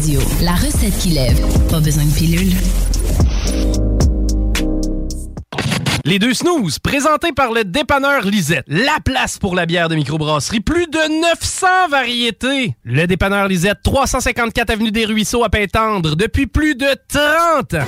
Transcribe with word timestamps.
Radio, 0.00 0.20
la 0.40 0.52
recette 0.52 0.96
qui 0.98 1.10
lève. 1.10 1.38
Pas 1.68 1.78
besoin 1.78 2.06
de 2.06 2.14
pilule. 2.14 2.54
Les 6.06 6.18
deux 6.18 6.32
snooze, 6.32 6.78
présentés 6.78 7.32
par 7.32 7.52
le 7.52 7.64
dépanneur 7.64 8.22
Lisette. 8.22 8.64
La 8.66 8.96
place 9.04 9.36
pour 9.36 9.54
la 9.54 9.66
bière 9.66 9.90
de 9.90 9.96
microbrasserie. 9.96 10.60
Plus 10.60 10.86
de 10.86 11.20
900 11.20 11.66
variétés. 11.90 12.76
Le 12.82 13.06
dépanneur 13.06 13.46
Lisette, 13.46 13.80
354 13.82 14.70
Avenue 14.70 14.90
des 14.90 15.04
Ruisseaux 15.04 15.44
à 15.44 15.50
Pintendre, 15.50 16.16
depuis 16.16 16.46
plus 16.46 16.74
de 16.76 16.88
30 17.08 17.74
ans. 17.74 17.86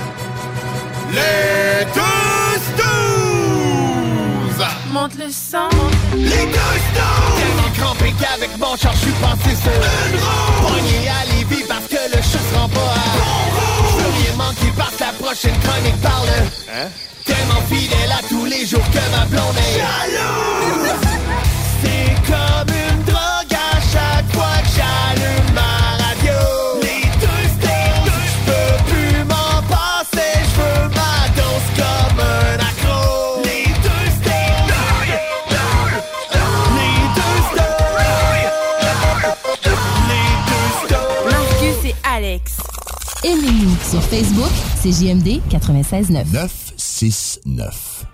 Les 1.09 1.85
deux 1.95 2.59
snooze! 2.75 4.67
Monte 4.91 5.15
le 5.17 5.31
sang. 5.31 5.69
Les 6.15 6.27
deux 6.27 6.77
snooze! 6.93 7.39
Tellement 7.39 7.71
crampé 7.75 8.13
qu'avec 8.21 8.55
mon 8.59 8.75
char, 8.75 8.93
je 8.93 8.99
suis 8.99 9.13
passé 9.13 9.55
sur 9.55 9.71
une 9.71 10.19
roue! 10.19 11.32
Pas 12.73 12.81
à... 12.81 13.05
Je 13.89 14.03
veux 14.03 14.11
rien 14.23 14.35
manquer 14.37 14.71
parce 14.77 14.95
que 14.95 15.03
la 15.03 15.13
prochaine 15.13 15.57
chronique 15.59 16.01
parle... 16.01 16.29
Hein? 16.69 16.87
Tellement 17.25 17.61
fidèle 17.69 18.11
à 18.11 18.21
tous 18.27 18.45
les 18.45 18.65
jours 18.65 18.83
que 18.91 18.99
ma 19.15 19.25
blonde 19.25 19.57
est 19.57 19.79
Jaloux! 19.79 20.87
C'est 21.81 22.15
comme 22.27 22.72
Aimez-nous 43.25 43.77
sur 43.89 44.01
Facebook, 44.01 44.51
c'est 44.81 44.91
JMD 44.91 45.39
96.9. 45.49 46.25
969. 46.33 48.05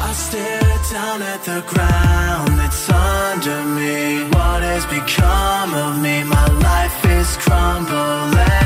I 0.00 0.12
stare 0.14 0.60
down 0.90 1.20
at 1.20 1.44
the 1.44 1.62
ground 1.66 2.58
that's 2.58 2.88
under 2.88 3.62
me. 3.74 4.24
What 4.30 4.62
has 4.62 4.86
become 4.86 5.74
of 5.74 6.00
me? 6.00 6.24
My 6.24 6.46
life 6.62 7.04
is 7.04 7.36
crumbling. 7.36 8.59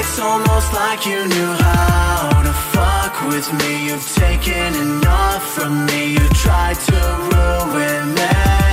It's 0.00 0.18
almost 0.18 0.72
like 0.72 1.04
you 1.04 1.28
knew 1.28 1.52
how 1.66 2.42
to 2.42 2.52
fuck 2.72 3.28
with 3.28 3.52
me. 3.60 3.86
You've 3.88 4.10
taken 4.14 4.74
enough 4.74 5.44
from 5.52 5.84
me. 5.84 6.12
You 6.12 6.26
tried 6.30 6.78
to 6.88 7.00
ruin 7.30 8.14
me. 8.14 8.69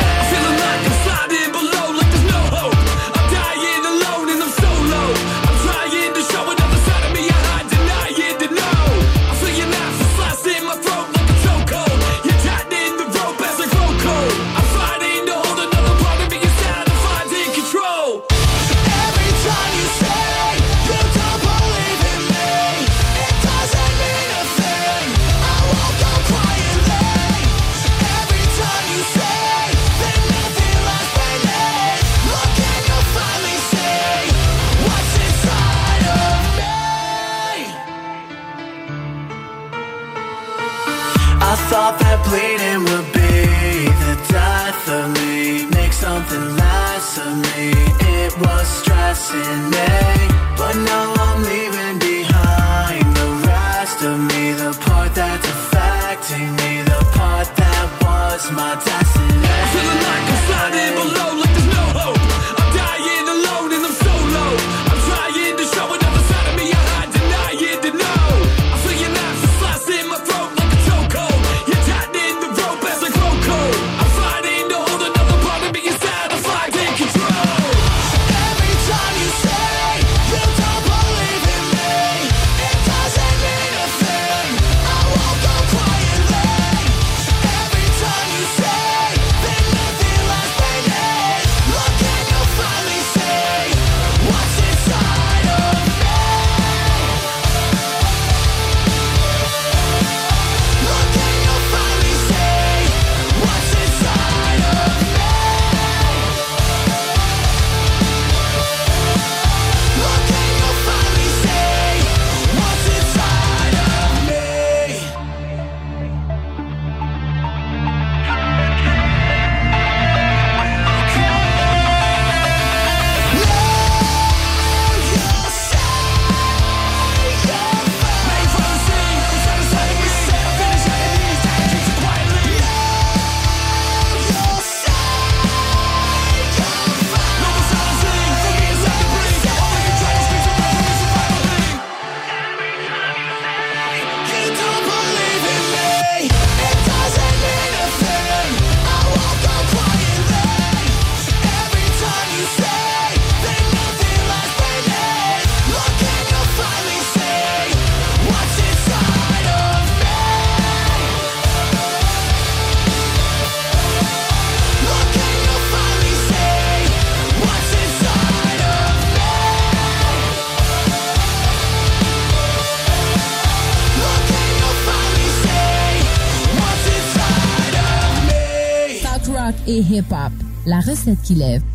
7 181.08 181.22
qui 181.24 181.36
lève. 181.36 181.67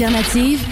L'alternative 0.00 0.69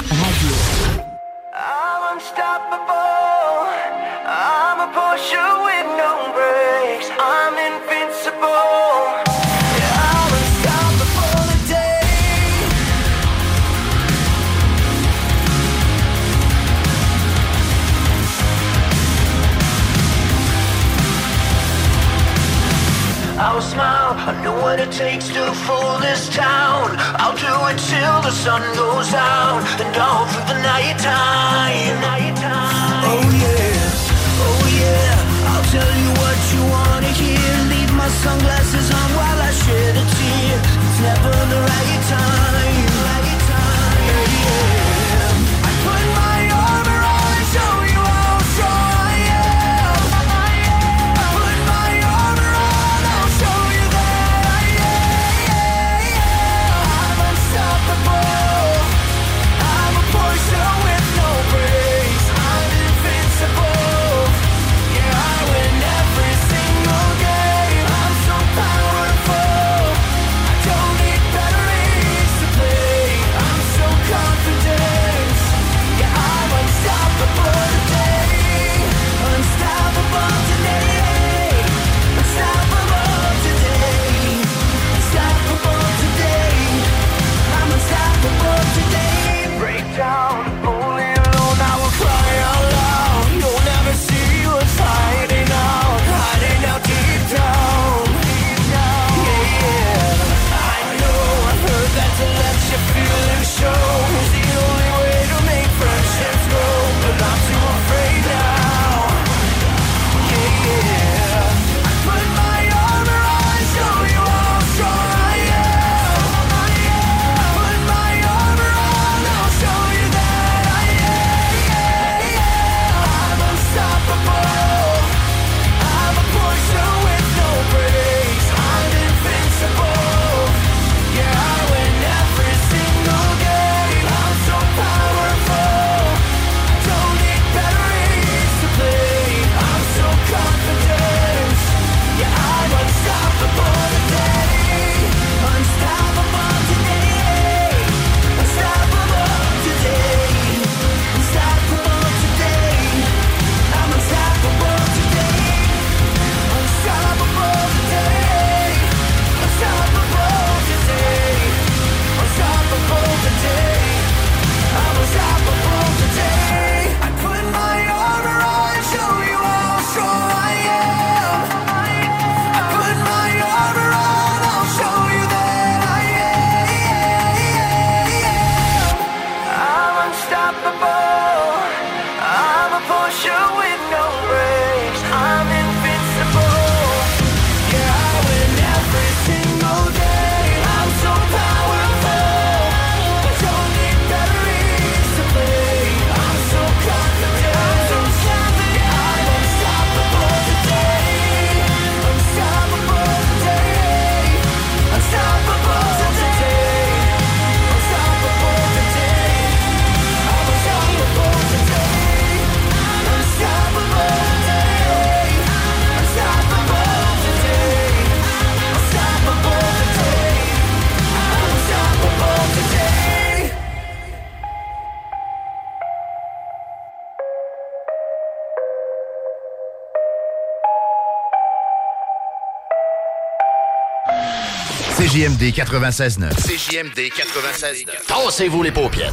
CJMD 235.29 235.53
96.9. 235.53 236.31
CJMD 236.37 236.99
96.9. 237.13 238.07
Tassez-vous 238.07 238.63
les 238.63 238.73
paupières. 238.73 239.13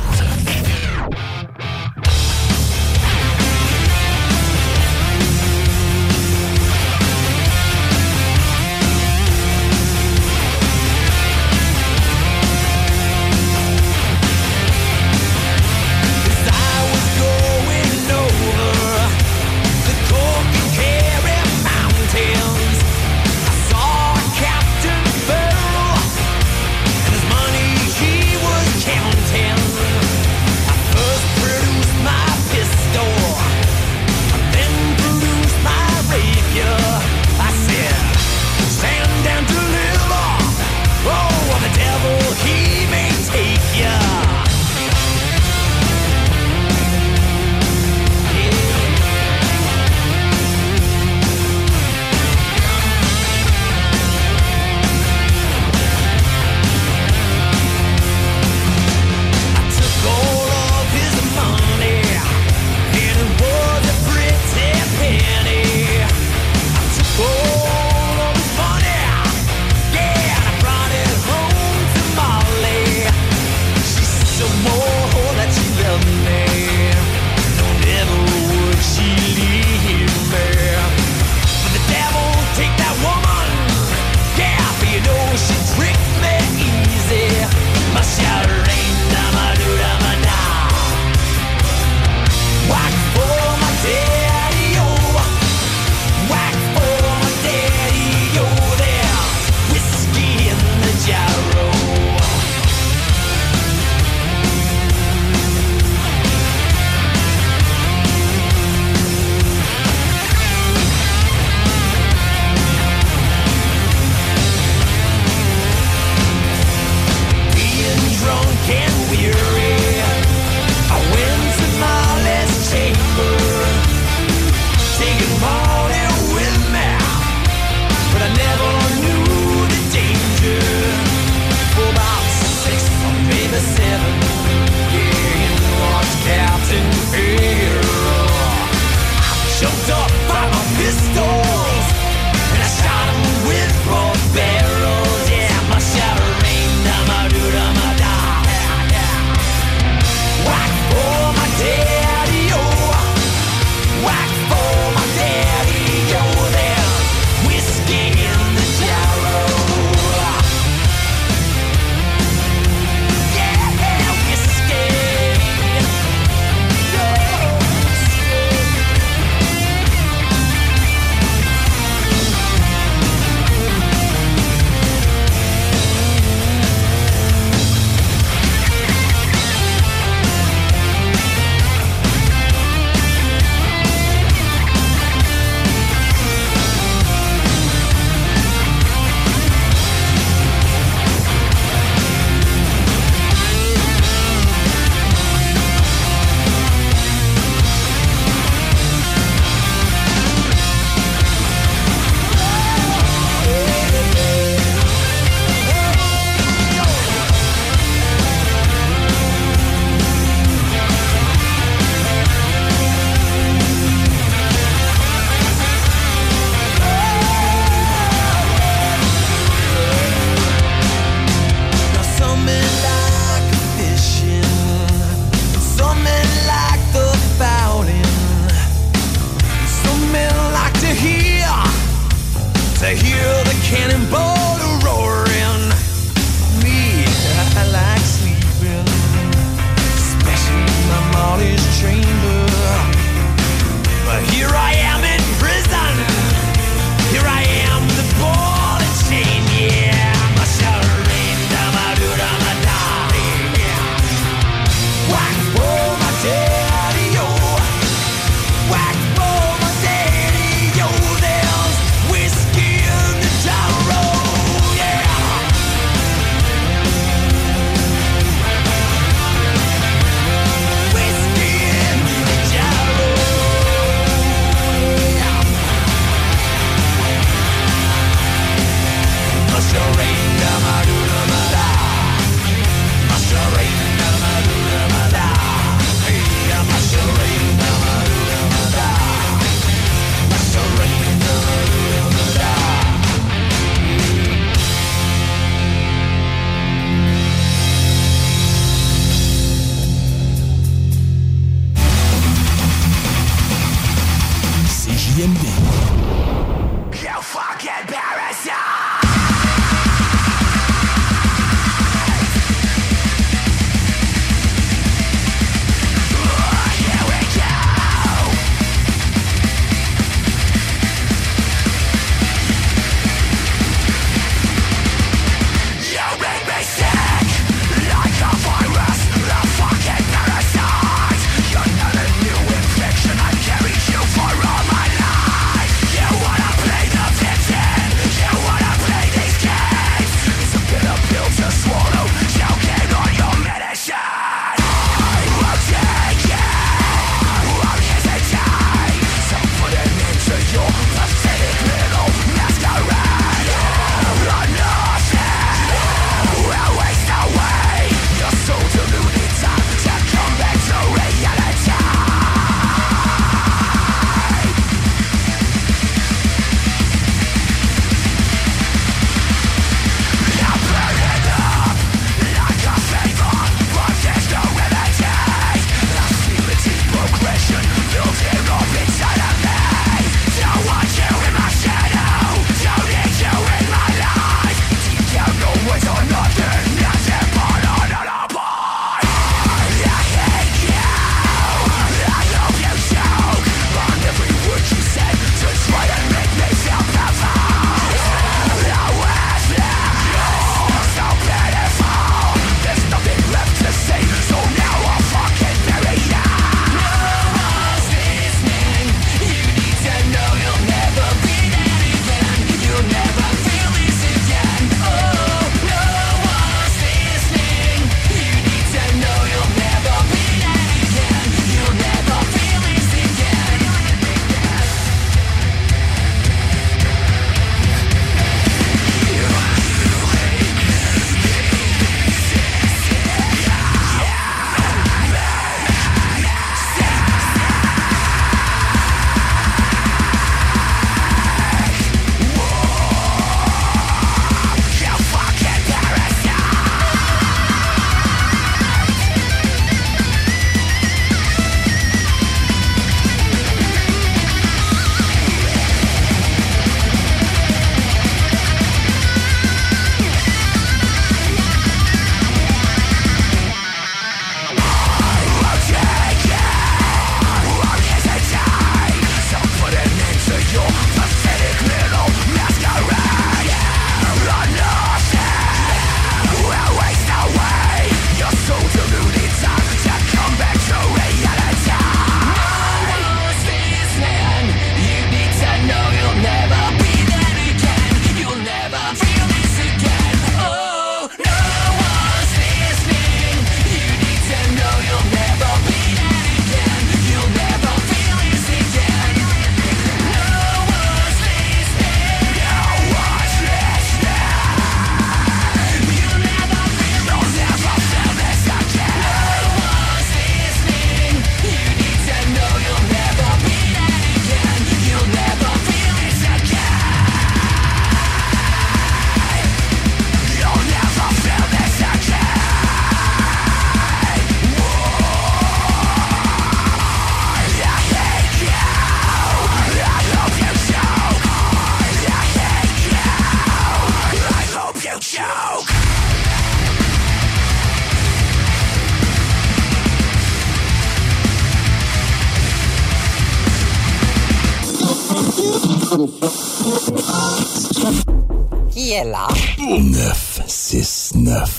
là. 549.05 549.27
9, 549.57 550.41
6, 550.47 551.13
9. 551.15 551.49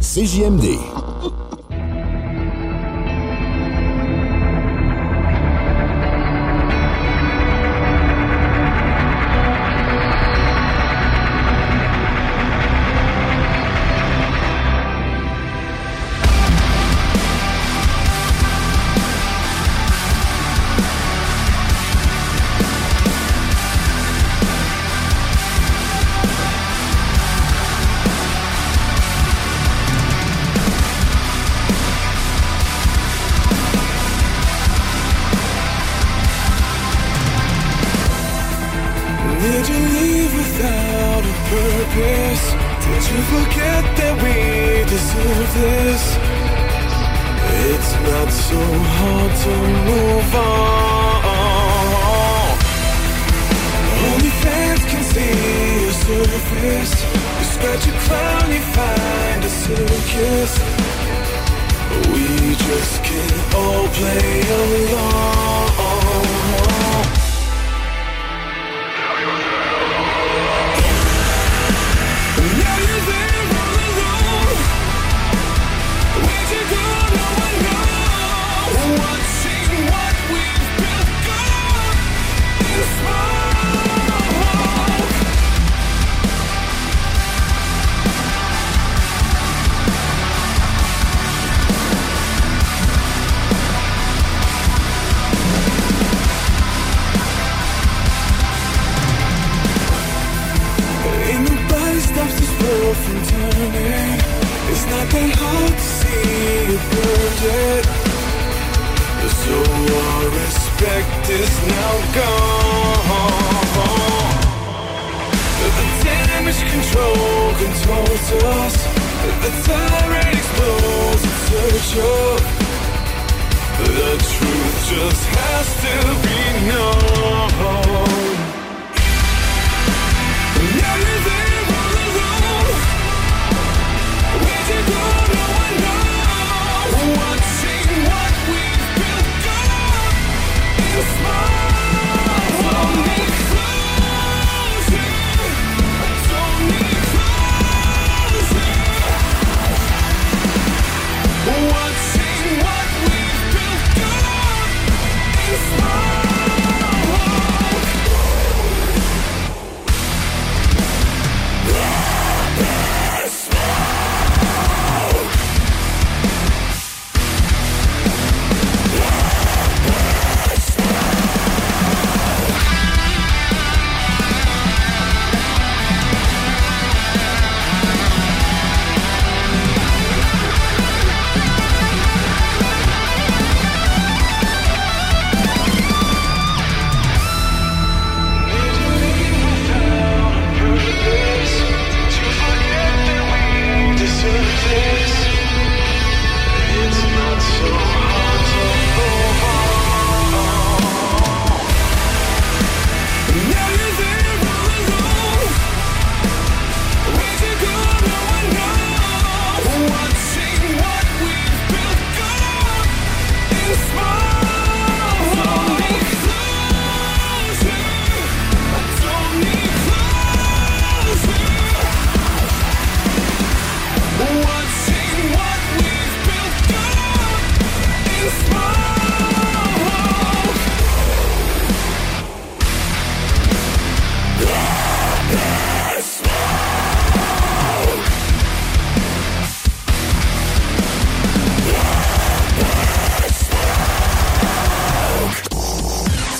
CJMD. 0.00 0.78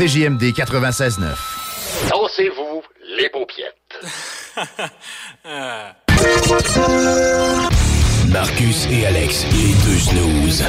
CJMD 0.02 0.50
96.9. 0.52 1.36
Dansez-vous 2.10 2.82
les 3.16 3.28
paupiètes. 3.28 4.00
Marcus 8.32 8.88
et 8.90 9.06
Alex, 9.06 9.46
les 9.52 9.74
deux 9.84 9.98
snooze. 9.98 10.64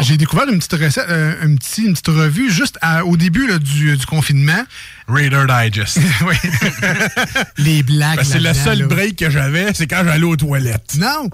J'ai 0.00 0.16
découvert 0.16 0.48
une 0.48 0.58
petite 0.58 0.74
recette, 0.74 1.06
euh, 1.08 1.44
une, 1.44 1.58
petite, 1.58 2.06
revue 2.06 2.50
juste 2.50 2.78
au 3.04 3.16
début 3.16 3.48
du, 3.58 3.96
confinement. 4.06 4.62
Raider 5.08 5.44
Digest. 5.48 5.98
oui. 6.26 6.36
Les 7.58 7.82
blagues. 7.82 8.18
Ben, 8.18 8.24
c'est 8.24 8.40
le 8.40 8.54
seul 8.54 8.86
break 8.86 9.16
que 9.16 9.30
j'avais, 9.30 9.72
c'est 9.72 9.86
quand 9.86 10.02
j'allais 10.04 10.24
aux 10.24 10.36
toilettes. 10.36 10.96
Non! 10.98 11.30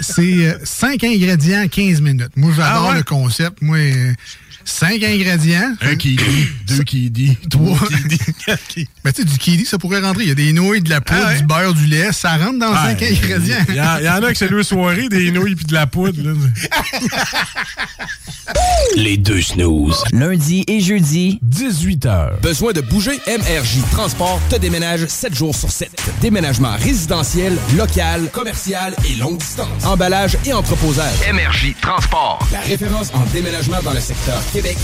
c'est 0.00 0.46
euh, 0.46 0.58
5 0.62 1.02
ingrédients, 1.02 1.66
15 1.66 2.00
minutes. 2.00 2.36
Moi, 2.36 2.52
j'adore 2.54 2.90
ah 2.92 2.96
le 2.96 3.02
concept. 3.02 3.62
Moi, 3.62 3.78
euh, 3.78 4.12
Cinq 4.64 5.02
ingrédients. 5.02 5.74
Un 5.82 5.96
qui 5.96 6.16
dit, 6.16 6.24
deux 6.66 6.82
qui 6.84 7.10
dit, 7.10 7.36
Trois. 7.50 7.78
dit, 8.08 8.18
quatre 8.46 8.66
qui 8.68 8.88
Ben, 9.04 9.12
tu 9.12 9.22
sais, 9.22 9.28
du 9.28 9.38
kiwi, 9.38 9.64
ça 9.66 9.78
pourrait 9.78 10.00
rentrer. 10.00 10.22
Il 10.24 10.28
y 10.28 10.32
a 10.32 10.34
des 10.34 10.52
nouilles, 10.52 10.80
de 10.80 10.90
la 10.90 11.00
poudre, 11.00 11.20
Ah 11.24 11.28
ouais? 11.28 11.38
du 11.40 11.44
beurre, 11.46 11.74
du 11.74 11.86
lait. 11.86 12.12
Ça 12.12 12.36
rentre 12.36 12.58
dans 12.58 12.74
cinq 12.74 13.00
Ouais, 13.00 13.10
ingrédients. 13.12 13.56
Il 13.68 13.74
y, 13.74 13.80
en- 13.80 13.98
il 13.98 14.04
y 14.04 14.08
en 14.08 14.22
a 14.22 14.30
que 14.32 14.38
c'est 14.38 14.48
deux 14.48 14.62
soirées, 14.62 15.08
des 15.08 15.30
nouilles 15.30 15.54
puis 15.54 15.64
de 15.66 15.74
la 15.74 15.86
poudre. 15.86 16.20
là. 16.22 16.32
Les 18.96 19.16
deux 19.16 19.40
snooze. 19.42 20.02
Lundi 20.12 20.64
et 20.68 20.80
jeudi, 20.80 21.40
18h. 21.44 22.40
Besoin 22.40 22.72
de 22.72 22.80
bouger? 22.80 23.18
MRJ 23.26 23.78
Transport 23.90 24.40
te 24.50 24.56
déménage 24.56 25.06
7 25.06 25.34
jours 25.34 25.54
sur 25.54 25.70
7. 25.70 25.90
Déménagement 26.20 26.76
résidentiel, 26.76 27.56
local, 27.76 28.28
commercial 28.32 28.94
et 29.10 29.14
longue 29.16 29.38
distance. 29.38 29.84
Emballage 29.84 30.36
et 30.44 30.52
entreposage. 30.52 31.12
MRJ 31.32 31.74
Transport. 31.80 32.46
La 32.52 32.60
référence 32.60 33.10
en 33.14 33.24
déménagement 33.32 33.82
dans 33.82 33.92
le 33.94 34.00
secteur 34.00 34.40
Québec. 34.54 34.76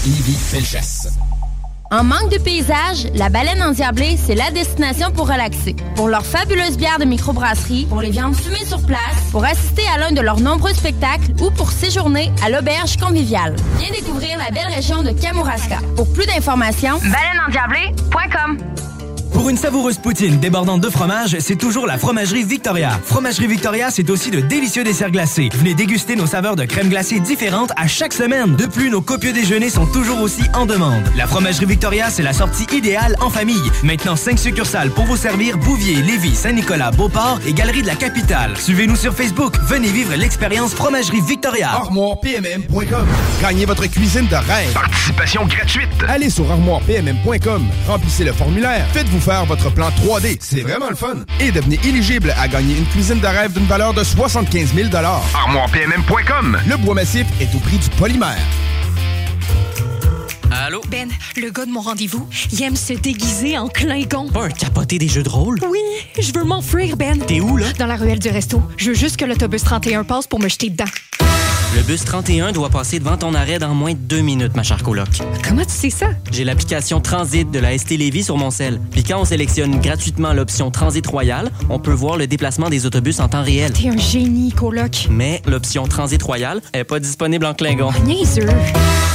En 1.92 2.02
manque 2.02 2.32
de 2.32 2.38
paysage, 2.38 3.06
la 3.14 3.28
baleine 3.28 3.62
endiablée, 3.62 4.16
c'est 4.16 4.34
la 4.34 4.50
destination 4.50 5.12
pour 5.12 5.28
relaxer. 5.28 5.76
Pour 5.94 6.08
leurs 6.08 6.26
fabuleuses 6.26 6.76
bières 6.76 6.98
de 6.98 7.04
microbrasserie, 7.04 7.86
pour 7.88 8.00
les 8.00 8.10
viandes 8.10 8.34
fumées 8.34 8.64
sur 8.64 8.84
place, 8.84 8.98
pour 9.30 9.44
assister 9.44 9.84
à 9.94 9.98
l'un 9.98 10.10
de 10.10 10.20
leurs 10.20 10.40
nombreux 10.40 10.74
spectacles 10.74 11.30
ou 11.40 11.52
pour 11.52 11.70
séjourner 11.70 12.32
à 12.44 12.50
l'auberge 12.50 12.96
conviviale. 12.96 13.54
Viens 13.78 13.92
découvrir 13.92 14.38
la 14.38 14.50
belle 14.50 14.74
région 14.74 15.04
de 15.04 15.12
Kamouraska. 15.12 15.78
Pour 15.94 16.12
plus 16.12 16.26
d'informations, 16.26 16.98
baleineendiablée.com. 16.98 18.58
Pour 19.32 19.48
une 19.48 19.56
savoureuse 19.56 19.98
poutine 19.98 20.38
débordante 20.38 20.80
de 20.80 20.90
fromage, 20.90 21.36
c'est 21.40 21.56
toujours 21.56 21.86
la 21.86 21.98
Fromagerie 21.98 22.44
Victoria. 22.44 23.00
Fromagerie 23.04 23.46
Victoria, 23.46 23.90
c'est 23.90 24.10
aussi 24.10 24.30
de 24.30 24.40
délicieux 24.40 24.84
desserts 24.84 25.10
glacés. 25.10 25.48
Venez 25.54 25.74
déguster 25.74 26.16
nos 26.16 26.26
saveurs 26.26 26.56
de 26.56 26.64
crème 26.64 26.88
glacée 26.88 27.20
différentes 27.20 27.70
à 27.76 27.86
chaque 27.86 28.12
semaine. 28.12 28.56
De 28.56 28.66
plus, 28.66 28.90
nos 28.90 29.00
copieux 29.00 29.32
déjeuners 29.32 29.70
sont 29.70 29.86
toujours 29.86 30.20
aussi 30.20 30.42
en 30.54 30.66
demande. 30.66 31.02
La 31.16 31.26
Fromagerie 31.26 31.66
Victoria, 31.66 32.10
c'est 32.10 32.22
la 32.22 32.32
sortie 32.32 32.66
idéale 32.72 33.16
en 33.20 33.30
famille. 33.30 33.70
Maintenant, 33.82 34.16
5 34.16 34.38
succursales 34.38 34.90
pour 34.90 35.04
vous 35.04 35.16
servir 35.16 35.56
Bouvier, 35.58 36.02
Lévis, 36.02 36.34
Saint-Nicolas, 36.34 36.90
Beauport 36.90 37.38
et 37.46 37.52
Galerie 37.52 37.82
de 37.82 37.86
la 37.86 37.96
Capitale. 37.96 38.56
Suivez-nous 38.56 38.96
sur 38.96 39.14
Facebook. 39.14 39.54
Venez 39.68 39.88
vivre 39.88 40.14
l'expérience 40.16 40.74
Fromagerie 40.74 41.20
Victoria. 41.20 41.70
ArmoirePMM.com. 41.70 43.06
Gagnez 43.40 43.64
votre 43.64 43.86
cuisine 43.86 44.26
de 44.26 44.36
rêve. 44.36 44.72
Participation 44.74 45.46
gratuite. 45.46 45.88
Allez 46.08 46.30
sur 46.30 46.50
armoirepmm.com, 46.50 47.66
remplissez 47.86 48.24
le 48.24 48.32
formulaire, 48.32 48.86
faites-vous 48.92 49.19
faire 49.20 49.44
votre 49.44 49.70
plan 49.70 49.90
3D, 49.90 50.38
c'est 50.40 50.62
vraiment 50.62 50.88
le 50.88 50.96
fun. 50.96 51.24
Et 51.38 51.52
devenez 51.52 51.78
éligible 51.84 52.34
à 52.38 52.48
gagner 52.48 52.76
une 52.76 52.86
cuisine 52.86 53.20
de 53.20 53.26
rêve 53.26 53.52
d'une 53.52 53.66
valeur 53.66 53.94
de 53.94 54.02
75 54.02 54.74
000 54.74 54.88
ArmoirePMM.com. 54.94 56.58
Le 56.66 56.76
bois 56.76 56.94
massif 56.94 57.26
est 57.40 57.54
au 57.54 57.58
prix 57.58 57.78
du 57.78 57.88
polymère. 57.90 58.38
Allô? 60.50 60.80
Ben, 60.88 61.08
le 61.36 61.50
gars 61.50 61.64
de 61.64 61.70
mon 61.70 61.80
rendez-vous, 61.80 62.28
il 62.52 62.62
aime 62.62 62.76
se 62.76 62.92
déguiser 62.92 63.56
en 63.56 63.68
Klingon. 63.68 64.28
Pas 64.30 64.44
un 64.44 64.50
capoté 64.50 64.98
des 64.98 65.08
jeux 65.08 65.22
de 65.22 65.28
rôle? 65.28 65.58
Oui, 65.68 65.78
je 66.18 66.32
veux 66.32 66.44
m'enfuir, 66.44 66.96
Ben. 66.96 67.18
T'es 67.18 67.40
où, 67.40 67.56
là? 67.56 67.66
Dans 67.78 67.86
la 67.86 67.96
ruelle 67.96 68.18
du 68.18 68.28
resto. 68.30 68.62
Je 68.76 68.88
veux 68.88 68.96
juste 68.96 69.16
que 69.16 69.24
l'autobus 69.24 69.62
31 69.62 70.04
passe 70.04 70.26
pour 70.26 70.40
me 70.40 70.48
jeter 70.48 70.70
dedans. 70.70 70.90
Le 71.76 71.82
bus 71.82 72.04
31 72.04 72.50
doit 72.50 72.68
passer 72.68 72.98
devant 72.98 73.16
ton 73.16 73.32
arrêt 73.32 73.60
dans 73.60 73.74
moins 73.74 73.92
de 73.92 73.98
deux 73.98 74.22
minutes, 74.22 74.56
ma 74.56 74.64
chère 74.64 74.82
coloc. 74.82 75.08
Comment 75.46 75.62
tu 75.62 75.70
sais 75.70 75.90
ça? 75.90 76.06
J'ai 76.32 76.42
l'application 76.42 77.00
Transit 77.00 77.48
de 77.48 77.60
la 77.60 77.78
ST 77.78 77.90
Lévis 77.90 78.24
sur 78.24 78.36
mon 78.36 78.50
sel. 78.50 78.80
Puis 78.90 79.04
quand 79.04 79.20
on 79.20 79.24
sélectionne 79.24 79.80
gratuitement 79.80 80.32
l'option 80.32 80.72
Transit 80.72 81.06
Royal, 81.06 81.48
on 81.68 81.78
peut 81.78 81.92
voir 81.92 82.16
le 82.16 82.26
déplacement 82.26 82.70
des 82.70 82.86
autobus 82.86 83.20
en 83.20 83.28
temps 83.28 83.44
réel. 83.44 83.72
T'es 83.72 83.88
un 83.88 83.96
génie, 83.96 84.50
coloc. 84.50 85.06
Mais 85.10 85.42
l'option 85.46 85.86
Transit 85.86 86.20
Royal 86.20 86.60
est 86.72 86.82
pas 86.82 86.98
disponible 86.98 87.46
en 87.46 87.54
Klingon. 87.54 87.92
Niaiseux. 88.04 88.48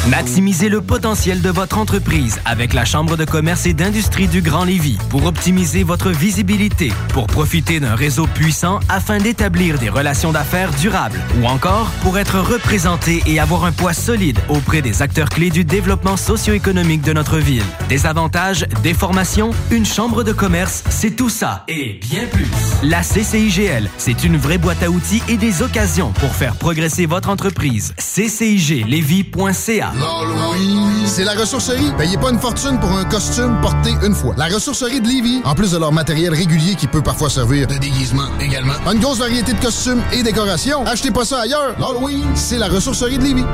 Maximisez 0.09 0.69
le 0.69 0.81
potentiel 0.81 1.41
de 1.41 1.49
votre 1.49 1.79
entreprise 1.79 2.39
avec 2.45 2.73
la 2.73 2.85
Chambre 2.85 3.17
de 3.17 3.25
commerce 3.25 3.65
et 3.65 3.73
d'industrie 3.73 4.27
du 4.27 4.41
Grand 4.43 4.63
Lévis 4.63 4.99
pour 5.09 5.25
optimiser 5.25 5.81
votre 5.83 6.11
visibilité, 6.11 6.93
pour 7.09 7.25
profiter 7.25 7.79
d'un 7.79 7.95
réseau 7.95 8.27
puissant 8.27 8.79
afin 8.87 9.17
d'établir 9.17 9.79
des 9.79 9.89
relations 9.89 10.31
d'affaires 10.31 10.69
durables 10.79 11.19
ou 11.41 11.47
encore 11.47 11.87
pour 12.03 12.19
être 12.19 12.44
représenté 12.45 13.23
et 13.25 13.39
avoir 13.39 13.65
un 13.65 13.71
poids 13.71 13.93
solide 13.93 14.39
auprès 14.49 14.81
des 14.81 15.01
acteurs 15.01 15.29
clés 15.29 15.49
du 15.49 15.63
développement 15.63 16.15
socio-économique 16.15 17.01
de 17.01 17.13
notre 17.13 17.37
ville. 17.37 17.63
Des 17.89 18.05
avantages, 18.05 18.67
des 18.83 18.93
formations, 18.93 19.49
une 19.71 19.85
chambre 19.85 20.23
de 20.23 20.31
commerce, 20.31 20.83
c'est 20.89 21.11
tout 21.11 21.29
ça 21.29 21.63
et 21.67 21.99
bien 22.01 22.25
plus. 22.31 22.47
La 22.83 23.01
CCIGL, 23.01 23.89
c'est 23.97 24.23
une 24.23 24.37
vraie 24.37 24.57
boîte 24.57 24.83
à 24.83 24.89
outils 24.89 25.23
et 25.27 25.37
des 25.37 25.61
occasions 25.61 26.11
pour 26.13 26.35
faire 26.35 26.55
progresser 26.55 27.05
votre 27.05 27.29
entreprise. 27.29 27.93
CCIGLévis.ca 27.97 29.91
L'Halloween, 29.95 31.05
c'est 31.05 31.23
la 31.23 31.33
ressourcerie. 31.33 31.91
Payez 31.97 32.17
pas 32.17 32.31
une 32.31 32.39
fortune 32.39 32.79
pour 32.79 32.91
un 32.91 33.05
costume 33.05 33.59
porté 33.61 33.91
une 34.05 34.13
fois. 34.13 34.35
La 34.37 34.45
ressourcerie 34.45 35.01
de 35.01 35.07
Lévis, 35.07 35.41
en 35.45 35.55
plus 35.55 35.71
de 35.71 35.77
leur 35.77 35.91
matériel 35.91 36.33
régulier 36.33 36.75
qui 36.75 36.87
peut 36.87 37.01
parfois 37.01 37.29
servir 37.29 37.67
de 37.67 37.77
déguisement 37.77 38.27
également. 38.39 38.73
Une 38.91 38.99
grosse 38.99 39.19
variété 39.19 39.53
de 39.53 39.59
costumes 39.59 40.01
et 40.13 40.21
décorations. 40.21 40.85
Achetez 40.85 41.11
pas 41.11 41.25
ça 41.25 41.41
ailleurs. 41.41 41.75
L'Halloween, 41.79 42.34
c'est 42.35 42.57
la 42.57 42.67
ressourcerie 42.67 43.17
de 43.17 43.23
Lévis. 43.23 43.45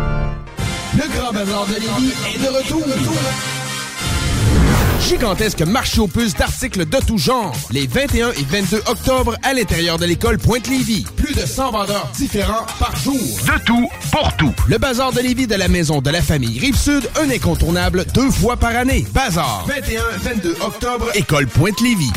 Le 0.95 1.17
Grand 1.17 1.31
Bazar 1.31 1.65
de 1.67 1.75
Lévis 1.75 2.13
est 2.35 2.39
de 2.39 2.49
retour. 2.49 2.83
Gigantesque 5.07 5.61
marché 5.61 5.99
aux 5.99 6.07
puces 6.07 6.35
d'articles 6.35 6.85
de 6.87 6.97
tout 7.05 7.17
genre. 7.17 7.55
Les 7.71 7.87
21 7.87 8.31
et 8.31 8.43
22 8.43 8.77
octobre 8.87 9.35
à 9.43 9.53
l'intérieur 9.53 9.97
de 9.97 10.05
l'école 10.05 10.37
Pointe-Lévis. 10.37 11.05
Plus 11.15 11.33
de 11.33 11.45
100 11.45 11.71
vendeurs 11.71 12.09
différents 12.15 12.65
par 12.79 12.95
jour. 12.95 13.13
De 13.15 13.63
tout, 13.65 13.89
pour 14.11 14.35
tout. 14.37 14.53
Le 14.67 14.77
Bazar 14.77 15.11
de 15.11 15.21
Lévis 15.21 15.47
de 15.47 15.55
la 15.55 15.67
Maison 15.67 16.01
de 16.01 16.09
la 16.09 16.21
Famille 16.21 16.59
Rive-Sud, 16.59 17.09
un 17.19 17.29
incontournable 17.29 18.05
deux 18.13 18.29
fois 18.29 18.57
par 18.57 18.75
année. 18.75 19.05
Bazar, 19.13 19.65
21-22 19.67 20.61
octobre, 20.61 21.09
école 21.15 21.47
Pointe-Lévis. 21.47 22.11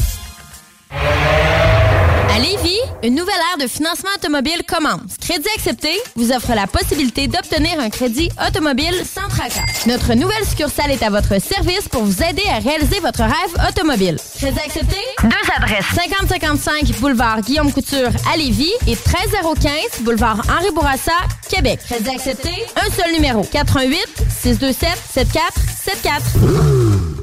À 2.35 2.40
Lévis, 2.40 2.81
une 3.05 3.14
nouvelle 3.14 3.37
ère 3.53 3.59
de 3.64 3.70
financement 3.70 4.11
automobile 4.16 4.62
commence. 4.66 5.16
Crédit 5.20 5.47
accepté 5.55 5.90
vous 6.16 6.33
offre 6.33 6.53
la 6.53 6.66
possibilité 6.66 7.29
d'obtenir 7.29 7.79
un 7.79 7.90
crédit 7.90 8.29
automobile 8.44 8.92
sans 9.05 9.29
tracas. 9.29 9.62
Notre 9.87 10.14
nouvelle 10.14 10.44
succursale 10.44 10.90
est 10.90 11.05
à 11.05 11.11
votre 11.11 11.40
service 11.40 11.88
pour 11.88 12.03
vous 12.03 12.20
aider 12.25 12.42
à 12.51 12.59
réaliser 12.59 12.99
votre 12.99 13.23
rêve 13.23 13.68
automobile. 13.68 14.18
Crédit 14.37 14.59
accepté? 14.59 14.97
Deux 15.23 15.53
adresses. 15.57 15.85
5055 15.94 16.99
boulevard 16.99 17.40
Guillaume 17.40 17.73
Couture 17.73 18.11
à 18.33 18.37
Lévis 18.37 18.73
et 18.88 18.97
13015 18.97 20.01
boulevard 20.01 20.42
Henri 20.51 20.73
Bourassa, 20.75 21.12
Québec. 21.49 21.79
Crédit 21.88 22.11
accepté? 22.11 22.51
Un 22.75 22.90
seul 22.90 23.12
numéro. 23.12 23.44
88 23.44 24.01
627 24.42 24.88
7474. 25.14 27.14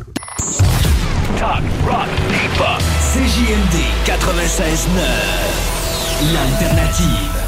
Talk, 1.37 1.61
rock, 1.85 2.07
hip-hop. 2.29 2.81
CJMD 3.11 3.75
96.9. 4.05 6.33
L'alternative. 6.33 7.40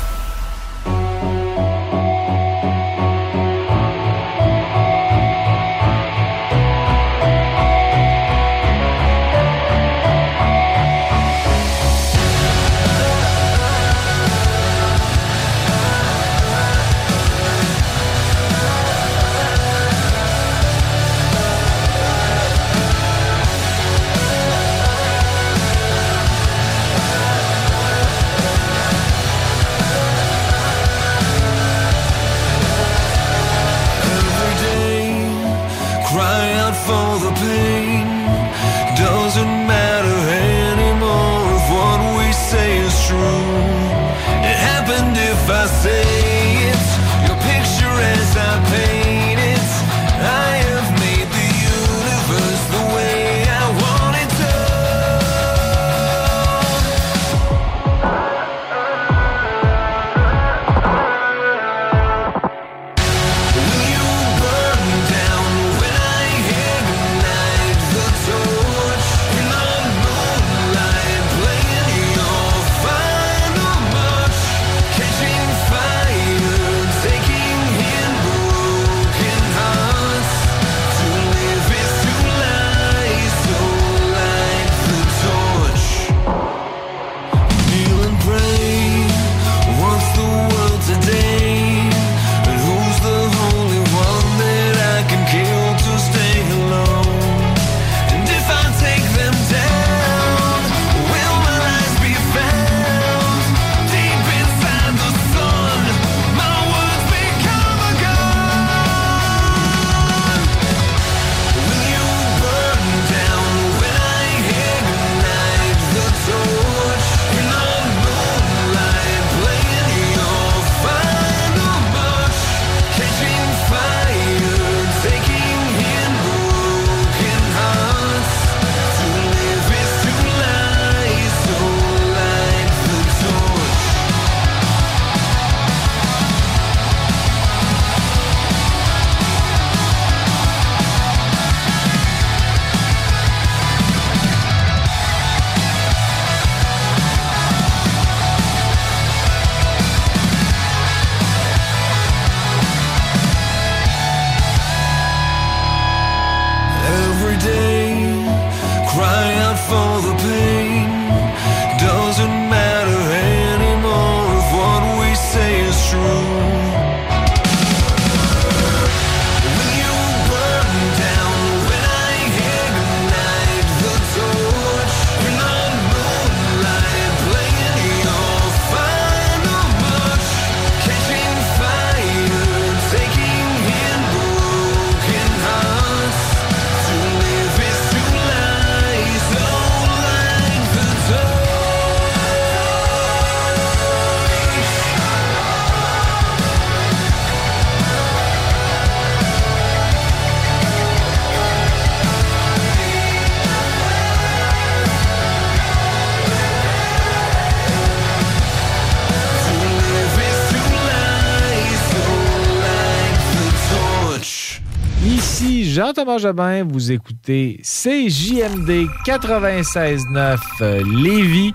Jean-Thomas 215.74 216.20
Jobin. 216.20 216.64
Vous 216.64 216.92
écoutez 216.92 217.60
CJMD 217.64 218.88
96.9 219.08 220.38
euh, 220.62 220.84
Lévis. 220.86 221.52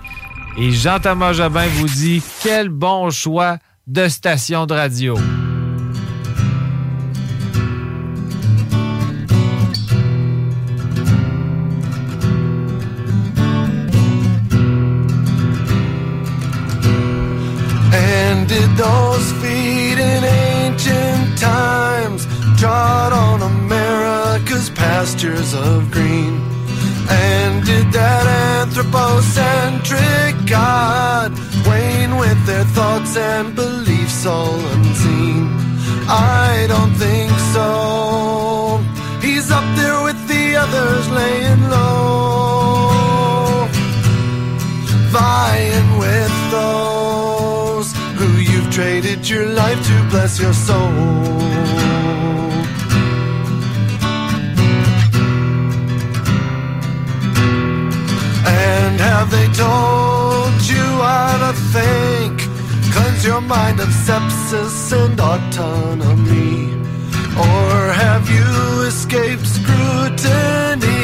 Et 0.57 0.71
Jean-Thomas 0.71 1.31
Jobin 1.31 1.67
vous 1.77 1.87
dit 1.87 2.21
quel 2.43 2.67
bon 2.67 3.09
choix 3.11 3.59
de 3.87 4.09
station 4.09 4.65
de 4.65 4.73
radio. 4.73 5.15
bless 50.19 50.37
your 50.41 50.53
soul. 50.53 50.91
And 58.45 58.99
have 58.99 59.29
they 59.31 59.47
told 59.65 60.59
you 60.73 60.87
how 61.07 61.31
to 61.43 61.51
think? 61.75 62.35
Cleanse 62.93 63.23
your 63.25 63.39
mind 63.39 63.79
of 63.79 63.89
sepsis 64.05 64.91
and 65.01 65.17
autonomy. 65.31 66.73
Or 67.45 67.69
have 68.03 68.25
you 68.37 68.49
escaped 68.91 69.47
scrutiny 69.47 70.97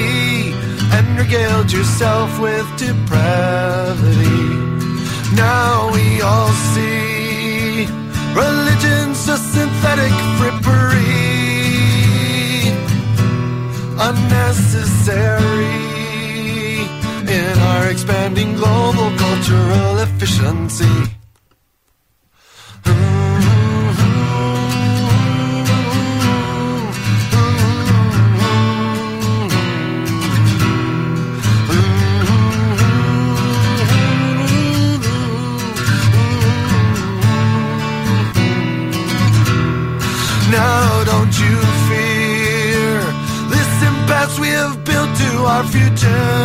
and 0.96 1.06
regaled 1.18 1.72
yourself 1.72 2.30
with 2.38 2.68
depravity? 2.78 4.44
Now 5.46 5.90
we 5.94 6.22
all 6.22 6.52
see 6.74 7.15
Religion's 8.36 9.30
a 9.30 9.38
synthetic 9.38 10.12
frippery, 10.38 11.06
unnecessary 13.98 15.86
in 17.34 17.58
our 17.60 17.88
expanding 17.88 18.54
global 18.56 19.10
cultural 19.18 20.00
efficiency. 20.00 21.15
our 45.56 45.64
future. 45.64 46.45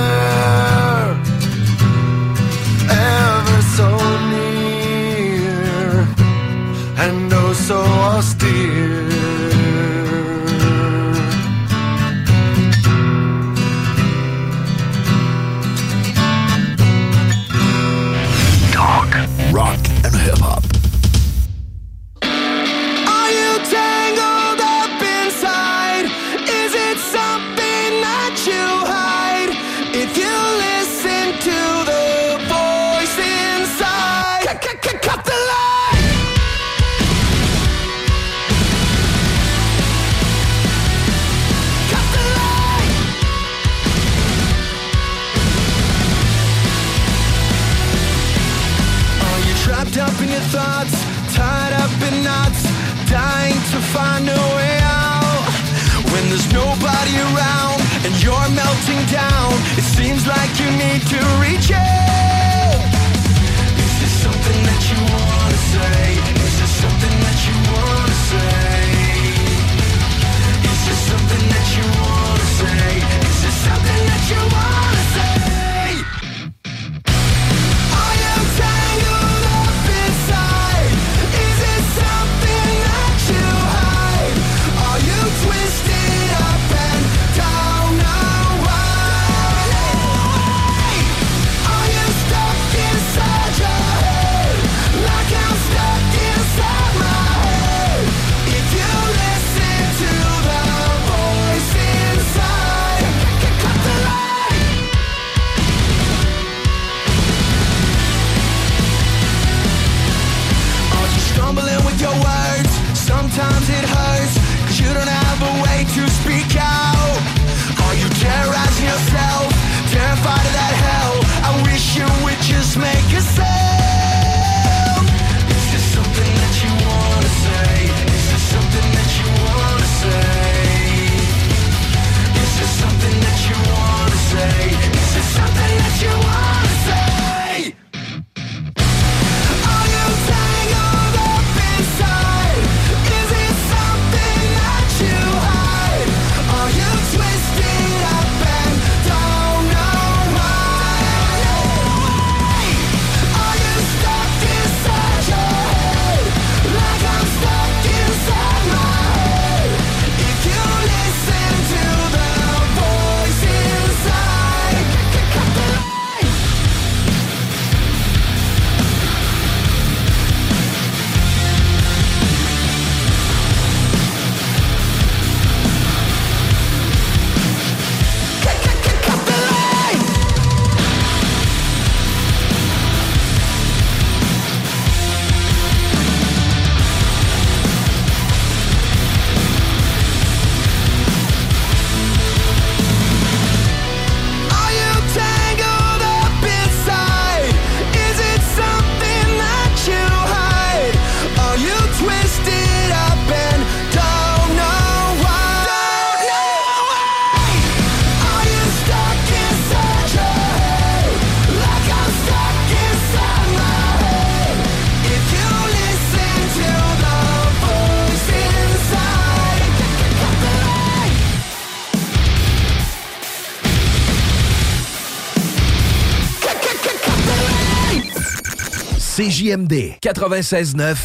CJMD 229.30 230.00
96.9 230.02 230.96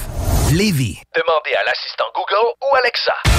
Lévis. 0.52 1.00
Demandez 1.16 1.54
à 1.54 1.64
l'assistant 1.64 2.06
Google 2.16 2.56
ou 2.64 2.76
Alexa. 2.76 3.35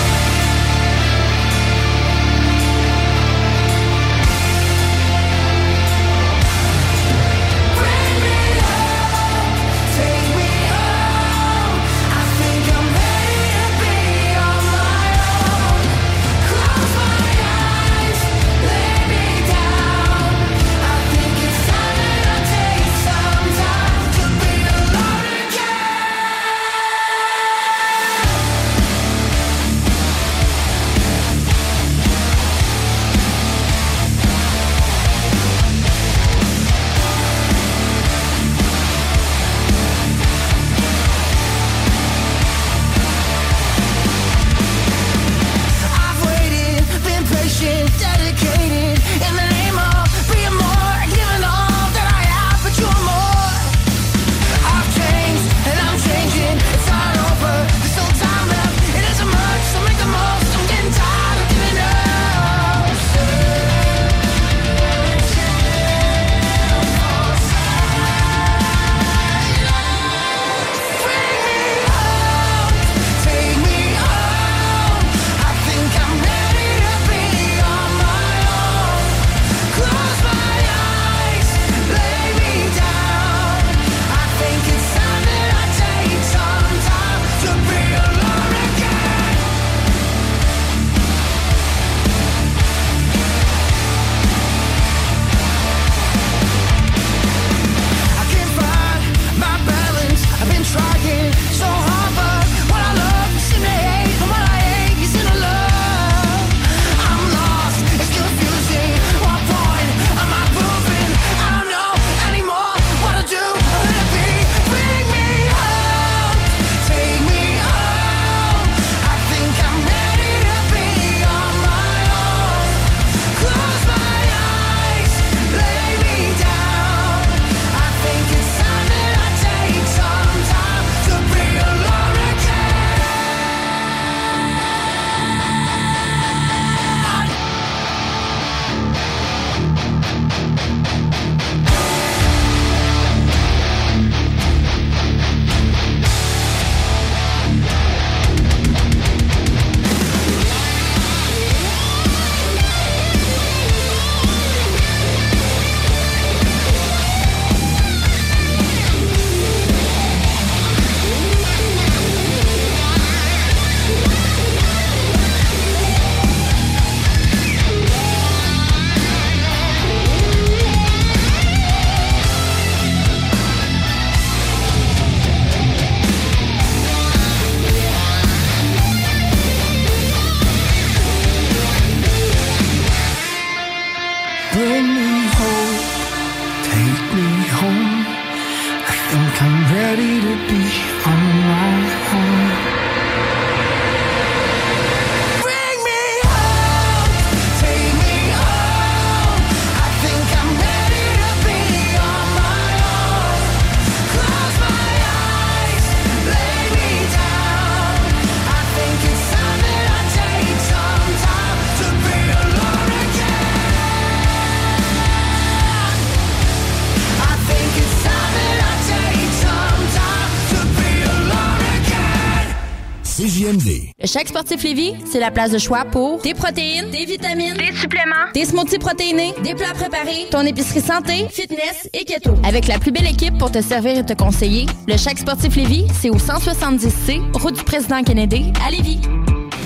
Sportif 224.47 224.63
Lévis, 224.63 224.93
c'est 225.11 225.19
la 225.19 225.33
place 225.33 225.51
de 225.51 225.59
choix 225.59 225.85
pour 225.85 226.23
des 226.23 226.33
protéines, 226.33 226.89
des 226.93 227.05
vitamines, 227.05 227.55
des 227.55 227.77
suppléments, 227.77 228.31
des 228.33 228.45
smoothies 228.45 228.79
protéinés, 228.79 229.35
des 229.43 229.57
plats 229.57 229.75
préparés, 229.75 230.29
ton 230.31 230.43
épicerie 230.43 230.83
santé, 230.83 231.27
fitness 231.29 231.91
et 231.93 232.05
keto. 232.05 232.31
Avec 232.45 232.69
la 232.69 232.79
plus 232.79 232.93
belle 232.93 233.09
équipe 233.09 233.37
pour 233.39 233.51
te 233.51 233.61
servir 233.61 233.99
et 233.99 234.07
te 234.07 234.13
conseiller, 234.13 234.67
le 234.87 234.97
Chèque 234.97 235.19
Sportif 235.19 235.57
Lévis, 235.57 235.87
c'est 236.01 236.11
au 236.11 236.19
170C, 236.19 237.23
route 237.37 237.57
du 237.57 237.65
président 237.65 238.05
Kennedy, 238.05 238.53
à 238.65 238.71
Lévis. 238.71 239.01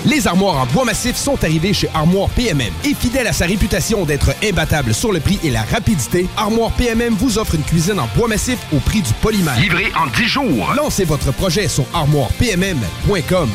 Les 0.03 0.25
armoires 0.25 0.57
en 0.57 0.65
bois 0.65 0.85
massif 0.85 1.15
sont 1.15 1.37
arrivées 1.43 1.73
chez 1.73 1.87
Armoire 1.93 2.29
PMM. 2.29 2.73
Et 2.83 2.95
fidèle 2.95 3.27
à 3.27 3.33
sa 3.33 3.45
réputation 3.45 4.03
d'être 4.03 4.31
imbattable 4.43 4.95
sur 4.95 5.11
le 5.11 5.19
prix 5.19 5.37
et 5.43 5.51
la 5.51 5.61
rapidité, 5.61 6.25
Armoire 6.37 6.71
PMM 6.71 7.13
vous 7.13 7.37
offre 7.37 7.53
une 7.53 7.61
cuisine 7.61 7.99
en 7.99 8.07
bois 8.17 8.27
massif 8.27 8.57
au 8.75 8.79
prix 8.79 9.03
du 9.03 9.13
polymère. 9.21 9.59
Livré 9.59 9.91
en 9.95 10.07
10 10.07 10.25
jours. 10.25 10.73
Lancez 10.75 11.05
votre 11.05 11.31
projet 11.31 11.67
sur 11.67 11.85
armoirepmm.com. 11.93 13.49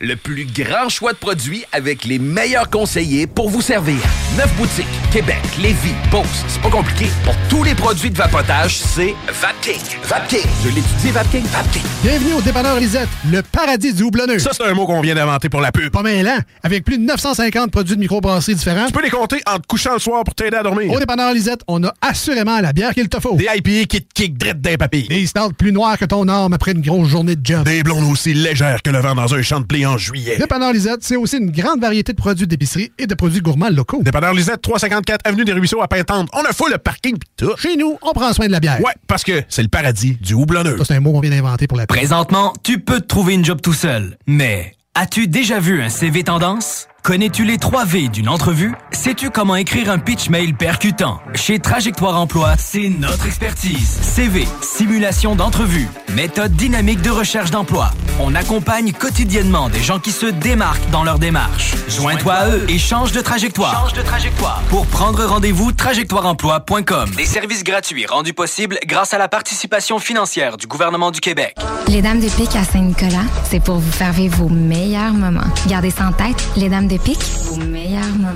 Le 0.00 0.14
plus 0.16 0.44
grand 0.44 0.88
choix 0.88 1.12
de 1.12 1.18
produits 1.18 1.64
avec 1.70 2.02
les 2.04 2.18
meilleurs 2.18 2.68
conseillers 2.68 3.28
pour 3.28 3.48
vous 3.48 3.60
servir. 3.60 3.94
Neuf 4.36 4.52
boutiques, 4.56 4.86
Québec, 5.12 5.40
Lévis, 5.62 5.94
Beauce, 6.10 6.44
c'est 6.48 6.60
pas 6.60 6.68
compliqué. 6.68 7.06
Pour 7.22 7.36
tous 7.48 7.62
les 7.62 7.76
produits 7.76 8.10
de 8.10 8.16
vapotage, 8.16 8.76
c'est 8.76 9.14
Vapking. 9.28 9.80
Vapking, 10.02 10.50
je 10.64 10.68
l'étudie, 10.68 11.10
Vapking, 11.12 11.44
Vapking. 11.44 11.82
Bienvenue 12.02 12.32
au 12.32 12.40
dépanneur 12.42 12.80
Lisette, 12.80 13.08
le 13.30 13.40
paradis 13.42 13.94
du 13.94 14.02
houblonneux. 14.02 14.40
Ça, 14.40 14.50
c'est 14.52 14.64
un 14.64 14.74
mot 14.74 14.84
qu'on 14.84 15.00
vient 15.00 15.14
d'inventer 15.14 15.48
pour 15.48 15.60
la 15.60 15.70
pub. 15.70 15.90
Pas 15.90 16.02
mêlant, 16.02 16.38
avec 16.64 16.84
plus 16.84 16.98
de 16.98 17.04
950 17.04 17.70
produits 17.70 17.94
de 17.94 18.00
microbrasserie 18.00 18.56
différents. 18.56 18.86
Tu 18.86 18.92
peux 18.92 19.02
les 19.02 19.10
compter 19.10 19.40
en 19.46 19.60
te 19.60 19.66
couchant 19.68 19.92
le 19.92 20.00
soir 20.00 20.24
pour 20.24 20.34
t'aider 20.34 20.56
à 20.56 20.64
dormir. 20.64 20.90
Au 20.90 20.98
dépanneur 20.98 21.32
Lisette, 21.32 21.60
on 21.68 21.84
a 21.84 21.94
assurément 22.00 22.60
la 22.60 22.72
bière 22.72 22.94
qu'il 22.94 23.08
te 23.08 23.20
faut. 23.20 23.36
Des 23.36 23.46
IPA 23.54 23.86
qui 23.86 24.02
te 24.02 24.12
kick 24.12 24.36
drette 24.38 24.60
d'un 24.60 24.76
papy. 24.76 25.06
Des 25.08 25.24
stouts 25.26 25.52
plus 25.56 25.70
noirs 25.70 25.98
que 25.98 26.04
ton 26.04 26.26
arme 26.26 26.52
après 26.52 26.72
une 26.72 26.82
grosse 26.82 27.08
journée 27.08 27.36
de 27.36 27.46
job. 27.46 27.62
Des 27.64 27.84
blondes 27.84 28.10
aussi 28.10 28.34
légères 28.34 28.82
que 28.82 28.90
le 28.90 28.98
vent 28.98 29.14
dans 29.14 29.34
un 29.34 29.35
champ 29.42 29.60
de 29.60 29.66
blé 29.66 29.86
en 29.86 29.98
juillet. 29.98 30.36
Dépanneur 30.38 30.72
Lisette, 30.72 31.00
c'est 31.02 31.16
aussi 31.16 31.38
une 31.38 31.50
grande 31.50 31.80
variété 31.80 32.12
de 32.12 32.16
produits 32.18 32.46
d'épicerie 32.46 32.90
et 32.98 33.06
de 33.06 33.14
produits 33.14 33.40
gourmands 33.40 33.70
locaux. 33.70 34.02
Dépanneur 34.02 34.34
Lisette, 34.34 34.62
354 34.62 35.20
Avenue 35.24 35.44
des 35.44 35.52
Ruisseaux 35.52 35.82
à 35.82 35.88
Pintante. 35.88 36.28
On 36.32 36.42
a 36.42 36.52
full 36.52 36.72
le 36.72 36.78
parking 36.78 37.16
pis 37.18 37.28
tout. 37.36 37.56
Chez 37.56 37.76
nous, 37.76 37.96
on 38.02 38.12
prend 38.12 38.32
soin 38.32 38.46
de 38.46 38.52
la 38.52 38.60
bière. 38.60 38.80
Ouais, 38.80 38.92
parce 39.06 39.24
que 39.24 39.42
c'est 39.48 39.62
le 39.62 39.68
paradis 39.68 40.16
du 40.20 40.34
houblonneux. 40.34 40.78
Ça, 40.78 40.84
c'est 40.84 40.94
un 40.94 41.00
mot 41.00 41.12
qu'on 41.12 41.20
vient 41.20 41.30
d'inventer 41.30 41.66
pour 41.66 41.78
la 41.78 41.86
Présentement, 41.86 42.52
tu 42.62 42.80
peux 42.80 43.00
te 43.00 43.06
trouver 43.06 43.34
une 43.34 43.44
job 43.44 43.60
tout 43.62 43.72
seul. 43.72 44.18
Mais 44.26 44.74
as-tu 44.94 45.28
déjà 45.28 45.60
vu 45.60 45.82
un 45.82 45.88
CV 45.88 46.24
tendance? 46.24 46.88
Connais-tu 47.06 47.44
les 47.44 47.56
3 47.56 47.84
V 47.84 48.08
d'une 48.08 48.28
entrevue? 48.28 48.74
Sais-tu 48.90 49.30
comment 49.30 49.54
écrire 49.54 49.92
un 49.92 49.98
pitch 49.98 50.28
mail 50.28 50.56
percutant? 50.56 51.20
Chez 51.36 51.60
Trajectoire 51.60 52.20
Emploi, 52.20 52.54
c'est 52.58 52.88
notre 52.88 53.26
expertise. 53.26 53.96
CV, 54.02 54.44
simulation 54.60 55.36
d'entrevue, 55.36 55.86
méthode 56.12 56.50
dynamique 56.56 57.02
de 57.02 57.10
recherche 57.10 57.52
d'emploi. 57.52 57.92
On 58.18 58.34
accompagne 58.34 58.92
quotidiennement 58.92 59.68
des 59.68 59.84
gens 59.84 60.00
qui 60.00 60.10
se 60.10 60.26
démarquent 60.26 60.90
dans 60.90 61.04
leur 61.04 61.20
démarche. 61.20 61.74
Joins-toi 61.88 62.32
à 62.32 62.48
eux 62.48 62.64
et 62.68 62.76
change 62.76 63.12
de 63.12 63.20
trajectoire. 63.20 63.84
Change 63.84 63.92
de 63.92 64.02
trajectoire. 64.02 64.60
Pour 64.68 64.86
prendre 64.86 65.24
rendez-vous, 65.24 65.70
trajectoireemploi.com. 65.70 67.10
Des 67.16 67.26
services 67.26 67.62
gratuits 67.62 68.06
rendus 68.06 68.34
possibles 68.34 68.80
grâce 68.84 69.14
à 69.14 69.18
la 69.18 69.28
participation 69.28 70.00
financière 70.00 70.56
du 70.56 70.66
gouvernement 70.66 71.12
du 71.12 71.20
Québec. 71.20 71.54
Les 71.86 72.02
Dames 72.02 72.18
de 72.18 72.28
Pique 72.28 72.56
à 72.56 72.64
Saint-Nicolas, 72.64 73.22
c'est 73.48 73.62
pour 73.62 73.76
vous 73.76 73.92
faire 73.92 74.12
vivre 74.12 74.38
vos 74.38 74.48
meilleurs 74.48 75.12
moments. 75.12 75.46
Gardez 75.68 75.90
ça 75.90 76.08
en 76.08 76.12
tête, 76.12 76.48
les 76.56 76.68
Dames 76.68 76.88
de 76.88 76.95
Pique, 76.98 77.24
vos 77.44 77.56
meilleurs 77.56 78.04
moments. 78.16 78.32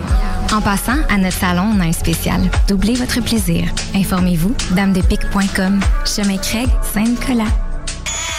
En 0.53 0.61
passant, 0.61 0.97
à 1.09 1.17
notre 1.17 1.37
salon, 1.39 1.73
on 1.77 1.81
a 1.81 1.85
un 1.85 1.93
spécial. 1.93 2.51
Doublez 2.69 2.95
votre 2.95 3.21
plaisir. 3.21 3.65
Informez-vous, 3.95 4.55
damedepique.com. 4.73 5.81
Chemin 6.05 6.37
Craig, 6.39 6.69
Saint-Nicolas. 6.95 7.45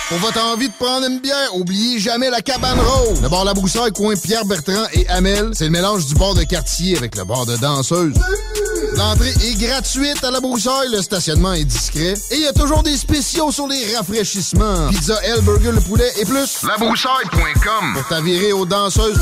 Pour 0.10 0.20
votre 0.20 0.44
envie 0.44 0.68
de 0.68 0.74
prendre 0.78 1.08
une 1.08 1.20
bière, 1.22 1.56
oubliez 1.56 1.98
jamais 1.98 2.30
la 2.30 2.42
cabane 2.42 2.78
rose. 2.80 3.22
Le 3.22 3.30
bar 3.30 3.46
La 3.46 3.54
Broussaille, 3.54 3.94
coin 3.94 4.14
Pierre 4.22 4.44
Bertrand 4.44 4.84
et 4.92 5.08
Amel, 5.08 5.52
c'est 5.54 5.64
le 5.64 5.70
mélange 5.70 6.06
du 6.06 6.16
bar 6.16 6.34
de 6.34 6.44
quartier 6.44 6.98
avec 6.98 7.16
le 7.16 7.24
bar 7.24 7.46
de 7.46 7.56
danseuse. 7.56 8.14
L'entrée 8.98 9.30
est 9.30 9.58
gratuite 9.58 10.22
à 10.22 10.32
La 10.32 10.42
Broussaille, 10.42 10.90
le 10.92 11.02
stationnement 11.02 11.54
est 11.54 11.64
discret 11.64 12.14
et 12.32 12.36
il 12.36 12.42
y 12.42 12.48
a 12.48 12.52
toujours 12.52 12.84
des 12.84 12.98
spéciaux 12.98 13.52
sur 13.52 13.68
les 13.68 13.96
rafraîchissements. 13.96 14.90
Pizza, 14.90 15.18
L, 15.24 15.40
burger, 15.44 15.72
le 15.72 15.80
poulet 15.80 16.12
et 16.20 16.26
plus. 16.26 16.62
Labroussaille.com 16.68 17.94
Pour 17.94 18.08
t'avirer 18.10 18.52
aux 18.52 18.66
danseuses. 18.66 19.18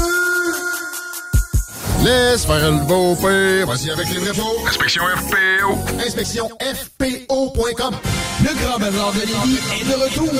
Laisse 2.03 2.45
faire 2.45 2.71
le 2.71 2.85
beau 2.85 3.15
père. 3.15 3.65
Voici 3.65 3.89
avec 3.91 4.07
les 4.09 4.19
vrais 4.19 4.33
faux. 4.33 4.65
Inspection 4.67 5.03
FPO. 5.03 5.77
Inspection 6.05 6.49
FPO.com. 6.61 7.95
Le 8.41 8.65
grand 8.65 8.79
bazar 8.79 9.11
de 9.13 9.19
Lévis 9.19 9.59
est 9.81 9.85
de 9.85 10.03
retour. 10.03 10.33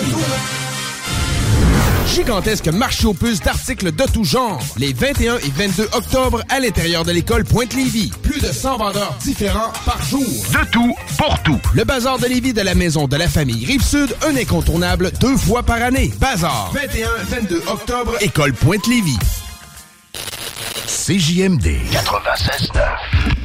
Gigantesque 2.07 2.67
marché 2.69 3.05
aux 3.05 3.13
puces 3.13 3.41
d'articles 3.41 3.91
de 3.91 4.03
tout 4.11 4.23
genre. 4.23 4.59
Les 4.77 4.93
21 4.93 5.37
et 5.37 5.51
22 5.55 5.89
octobre 5.93 6.41
à 6.49 6.59
l'intérieur 6.59 7.03
de 7.03 7.11
l'école 7.11 7.43
Pointe-Lévis. 7.43 8.11
Plus 8.23 8.41
de 8.41 8.47
100 8.51 8.77
vendeurs 8.77 9.15
différents 9.21 9.71
par 9.85 10.01
jour. 10.03 10.21
De 10.21 10.71
tout, 10.71 10.95
pour 11.17 11.43
tout. 11.43 11.59
Le 11.75 11.83
bazar 11.83 12.17
de 12.17 12.25
Lévis 12.25 12.53
de 12.53 12.61
la 12.61 12.73
maison 12.73 13.07
de 13.07 13.15
la 13.15 13.27
famille 13.27 13.65
Rive-Sud, 13.65 14.15
un 14.27 14.35
incontournable 14.35 15.11
deux 15.19 15.37
fois 15.37 15.61
par 15.61 15.81
année. 15.83 16.11
Bazar. 16.19 16.73
21-22 16.73 17.67
octobre, 17.67 18.15
école 18.21 18.53
Pointe-Lévis. 18.53 19.19
CJMD 20.73 21.89
96.9. 21.91 23.38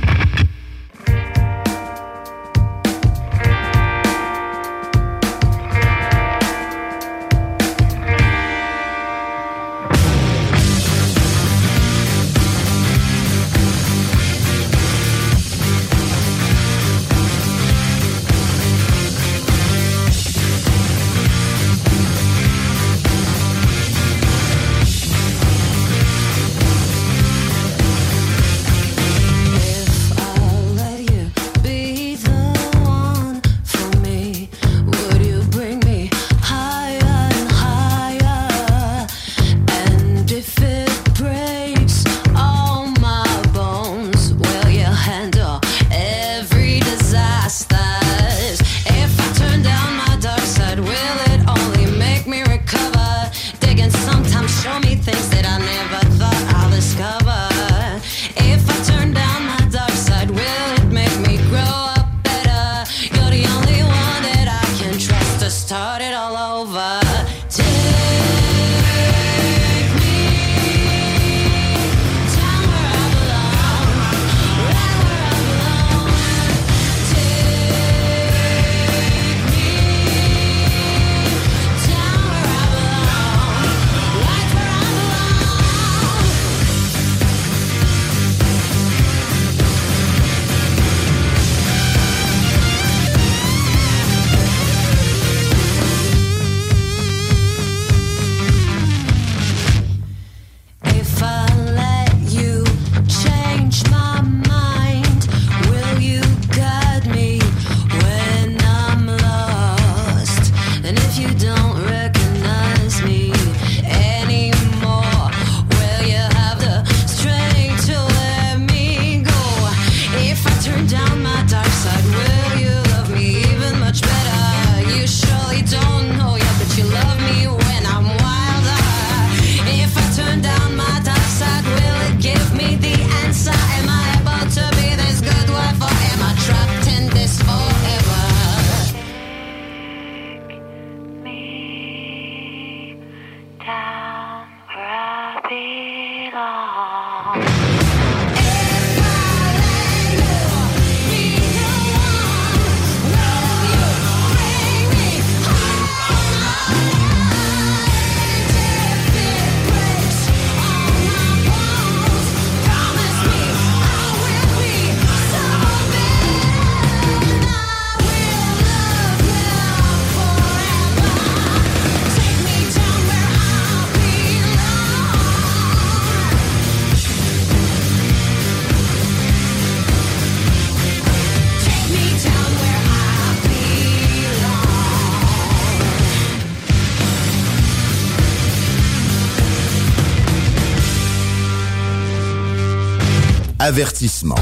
Avertissement. 193.66 194.34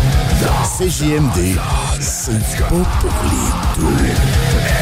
CJMD, 0.65 1.57
c'est 2.01 2.33
pas 2.59 2.67
pour 2.69 3.13
les 3.31 3.79
deux. 3.79 4.82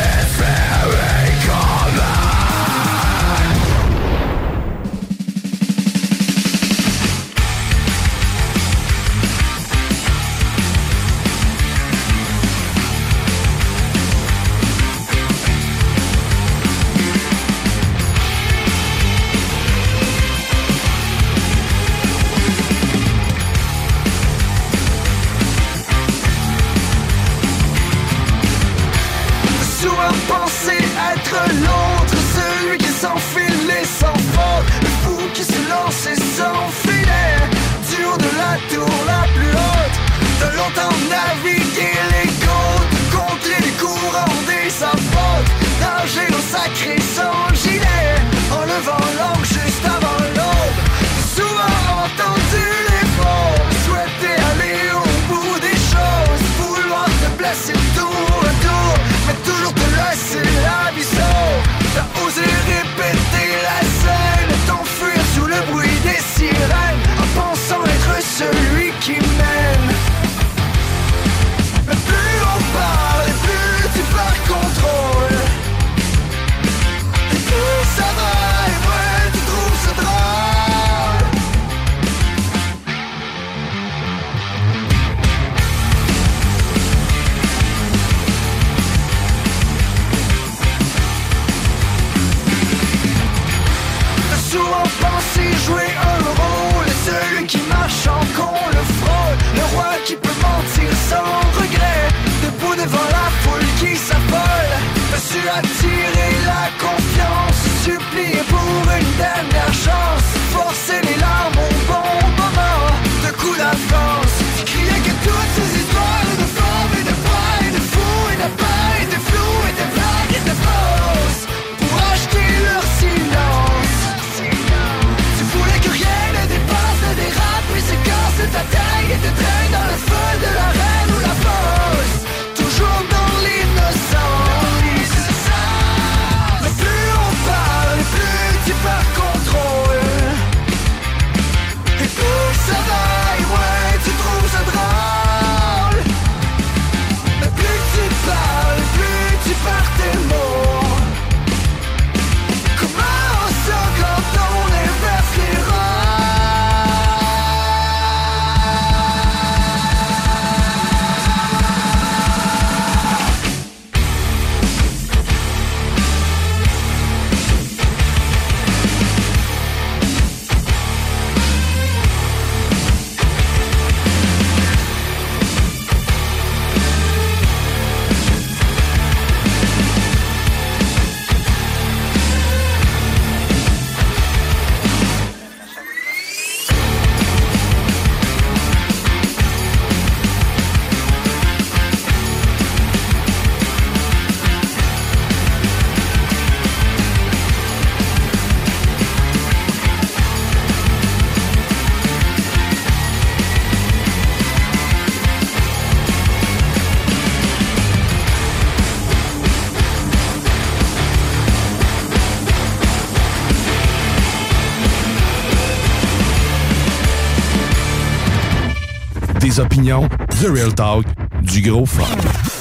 opinions, 219.60 220.08
The 220.40 220.48
Real 220.48 220.74
Talk, 220.74 221.04
du 221.42 221.62
gros 221.62 221.86
fun. 221.86 222.59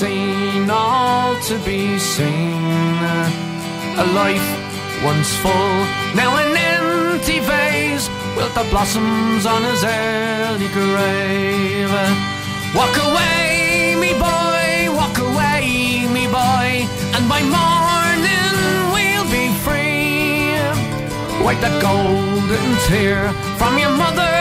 seen, 0.00 0.70
all 0.70 1.38
to 1.42 1.58
be 1.58 1.98
seen. 1.98 2.96
A 4.02 4.06
life 4.20 4.48
once 5.04 5.30
full, 5.42 5.76
now 6.16 6.30
an 6.40 6.56
empty 6.56 7.40
vase, 7.40 8.08
with 8.34 8.52
the 8.54 8.64
blossoms 8.72 9.44
on 9.44 9.60
his 9.62 9.84
early 9.84 10.68
grave. 10.78 11.92
Walk 12.74 12.96
away, 13.08 13.94
me 14.00 14.12
boy, 14.16 14.96
walk 15.00 15.18
away, 15.28 16.08
me 16.16 16.24
boy, 16.40 16.68
and 17.14 17.24
by 17.28 17.42
morning 17.58 18.56
we'll 18.94 19.28
be 19.38 19.52
free. 19.64 20.56
Wipe 21.44 21.60
that 21.60 21.76
golden 21.82 22.68
tear 22.88 23.28
from 23.60 23.76
your 23.76 23.94
mother, 24.04 24.32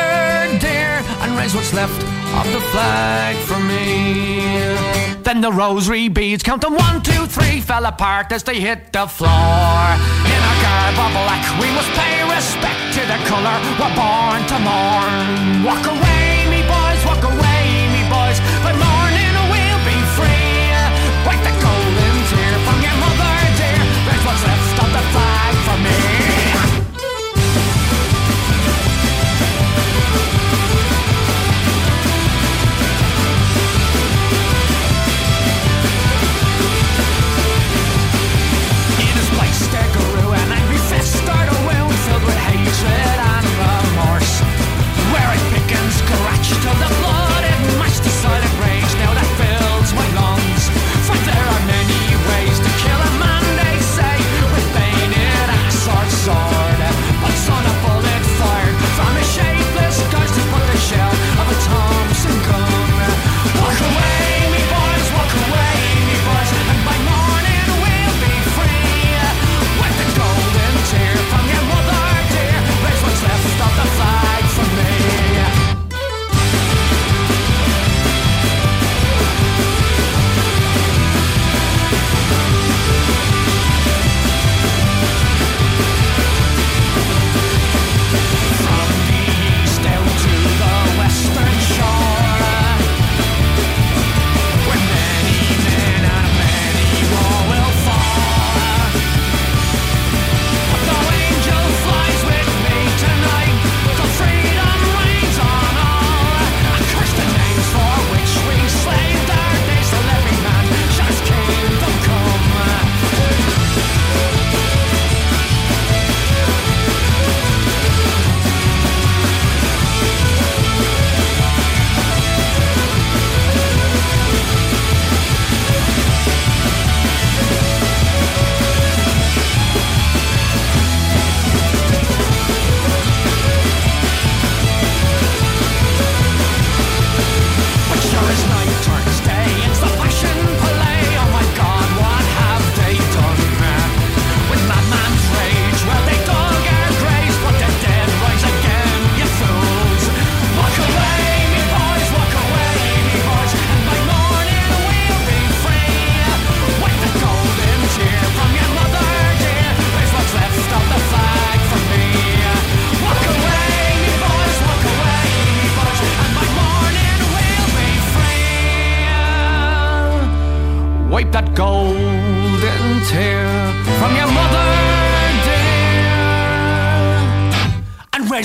dear, 0.64 1.04
and 1.22 1.38
raise 1.38 1.54
what's 1.54 1.74
left 1.74 2.02
of 2.40 2.46
the 2.56 2.62
flag 2.72 3.36
for 3.50 3.60
me. 3.60 5.19
Then 5.30 5.42
the 5.42 5.52
rosary 5.52 6.08
beads 6.08 6.42
count 6.42 6.62
them 6.62 6.74
one, 6.74 7.04
two, 7.04 7.28
three, 7.28 7.62
fell 7.62 7.86
apart 7.86 8.32
as 8.32 8.42
they 8.42 8.60
hit 8.60 8.92
the 8.92 9.06
floor. 9.06 9.30
In 9.30 10.42
a 10.42 10.56
garb 10.64 10.98
of 10.98 11.12
black, 11.14 11.46
we 11.62 11.70
must 11.70 11.92
pay 11.92 12.24
respect 12.24 12.96
to 12.96 13.02
the 13.02 13.20
color 13.30 13.58
we're 13.78 13.94
born 13.94 14.42
to 14.48 14.58
mourn. 14.58 15.64
Walk 15.64 15.86
away. 15.86 16.19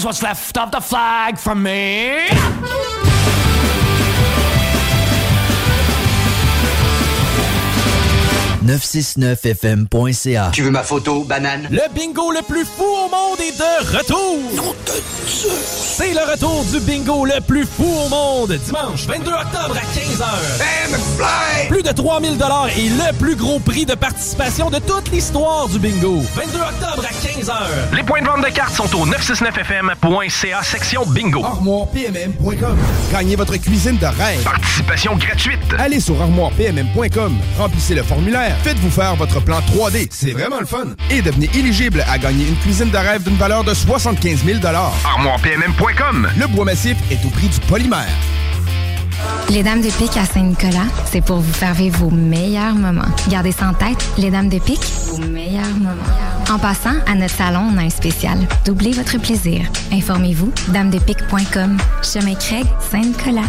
Raise 0.04 0.20
what's 0.20 0.22
left 0.22 0.58
of 0.58 0.70
the 0.70 0.80
flag 0.80 1.38
from 1.38 1.62
me. 1.62 2.28
969fm.ca. 8.64 10.50
Tu 10.52 10.62
veux 10.62 10.70
ma 10.70 10.82
photo, 10.82 11.22
banane? 11.24 11.68
Le 11.70 11.82
bingo 11.94 12.32
le 12.32 12.40
plus 12.42 12.64
fou 12.64 12.84
au 12.84 13.10
monde 13.10 13.38
est 13.40 13.58
de 13.58 13.96
retour! 13.96 14.74
C'est 15.26 16.14
le 16.14 16.30
retour 16.30 16.64
du 16.72 16.80
bingo 16.80 17.26
le 17.26 17.40
plus 17.42 17.66
fou 17.66 17.84
au 17.84 18.08
monde, 18.08 18.52
dimanche 18.64 19.06
22 19.06 19.30
octobre 19.30 19.76
à 19.76 19.82
15h. 19.98 21.68
Plus 21.68 21.82
de 21.82 21.90
3000 21.92 22.38
dollars 22.38 22.68
et 22.76 22.88
le 22.88 23.12
plus 23.18 23.36
gros 23.36 23.58
prix 23.58 23.84
de 23.84 23.94
participation 23.94 24.70
de 24.70 24.78
toute 24.78 25.10
l'histoire 25.12 25.68
du 25.68 25.78
bingo. 25.78 26.22
22 26.34 26.58
octobre 26.58 26.83
à 27.50 27.54
15h. 27.54 27.96
Les 27.96 28.02
points 28.02 28.22
de 28.22 28.26
vente 28.26 28.44
de 28.44 28.50
cartes 28.50 28.74
sont 28.74 28.94
au 28.96 29.06
969fm.ca 29.06 30.62
section 30.62 31.04
bingo. 31.06 31.44
ArmoirePMM.com. 31.44 32.76
Gagnez 33.12 33.36
votre 33.36 33.56
cuisine 33.56 33.96
de 33.96 34.06
rêve. 34.06 34.42
Participation 34.42 35.16
gratuite. 35.16 35.60
Allez 35.78 36.00
sur 36.00 36.20
ArmoirePMM.com. 36.20 37.36
Remplissez 37.58 37.94
le 37.94 38.02
formulaire. 38.02 38.56
Faites-vous 38.62 38.90
faire 38.90 39.16
votre 39.16 39.40
plan 39.40 39.58
3D. 39.60 40.08
C'est 40.10 40.32
vraiment 40.32 40.60
le 40.60 40.66
fun. 40.66 40.84
Et 41.10 41.22
devenez 41.22 41.50
éligible 41.54 42.04
à 42.08 42.18
gagner 42.18 42.46
une 42.48 42.56
cuisine 42.56 42.90
de 42.90 42.98
rêve 42.98 43.22
d'une 43.22 43.36
valeur 43.36 43.64
de 43.64 43.74
75 43.74 44.44
000 44.44 44.58
ArmoirePMM.com. 44.64 46.28
Le 46.38 46.46
bois 46.46 46.64
massif 46.64 46.96
est 47.10 47.24
au 47.24 47.30
prix 47.30 47.48
du 47.48 47.60
polymère. 47.60 48.08
Les 49.50 49.62
Dames 49.62 49.80
de 49.82 49.90
Pique 49.90 50.16
à 50.16 50.24
Saint-Nicolas, 50.24 50.86
c'est 51.10 51.20
pour 51.20 51.36
vous 51.38 51.52
faire 51.52 51.74
vivre 51.74 51.98
vos 51.98 52.10
meilleurs 52.10 52.74
moments. 52.74 53.02
Gardez 53.28 53.52
ça 53.52 53.68
en 53.68 53.74
tête, 53.74 54.04
les 54.18 54.30
Dames 54.30 54.48
de 54.48 54.58
Pique, 54.58 54.84
vos 55.08 55.18
meilleurs 55.18 55.76
moments. 55.76 56.02
En 56.54 56.58
passant, 56.60 56.94
à 57.08 57.16
notre 57.16 57.34
salon, 57.34 57.68
on 57.74 57.78
a 57.78 57.82
un 57.82 57.90
spécial. 57.90 58.38
Doublez 58.64 58.92
votre 58.92 59.18
plaisir. 59.18 59.62
Informez-vous, 59.90 60.52
damedepique.com. 60.68 61.78
Chemin 62.00 62.36
Craig, 62.36 62.64
Saint-Nicolas. 62.92 63.42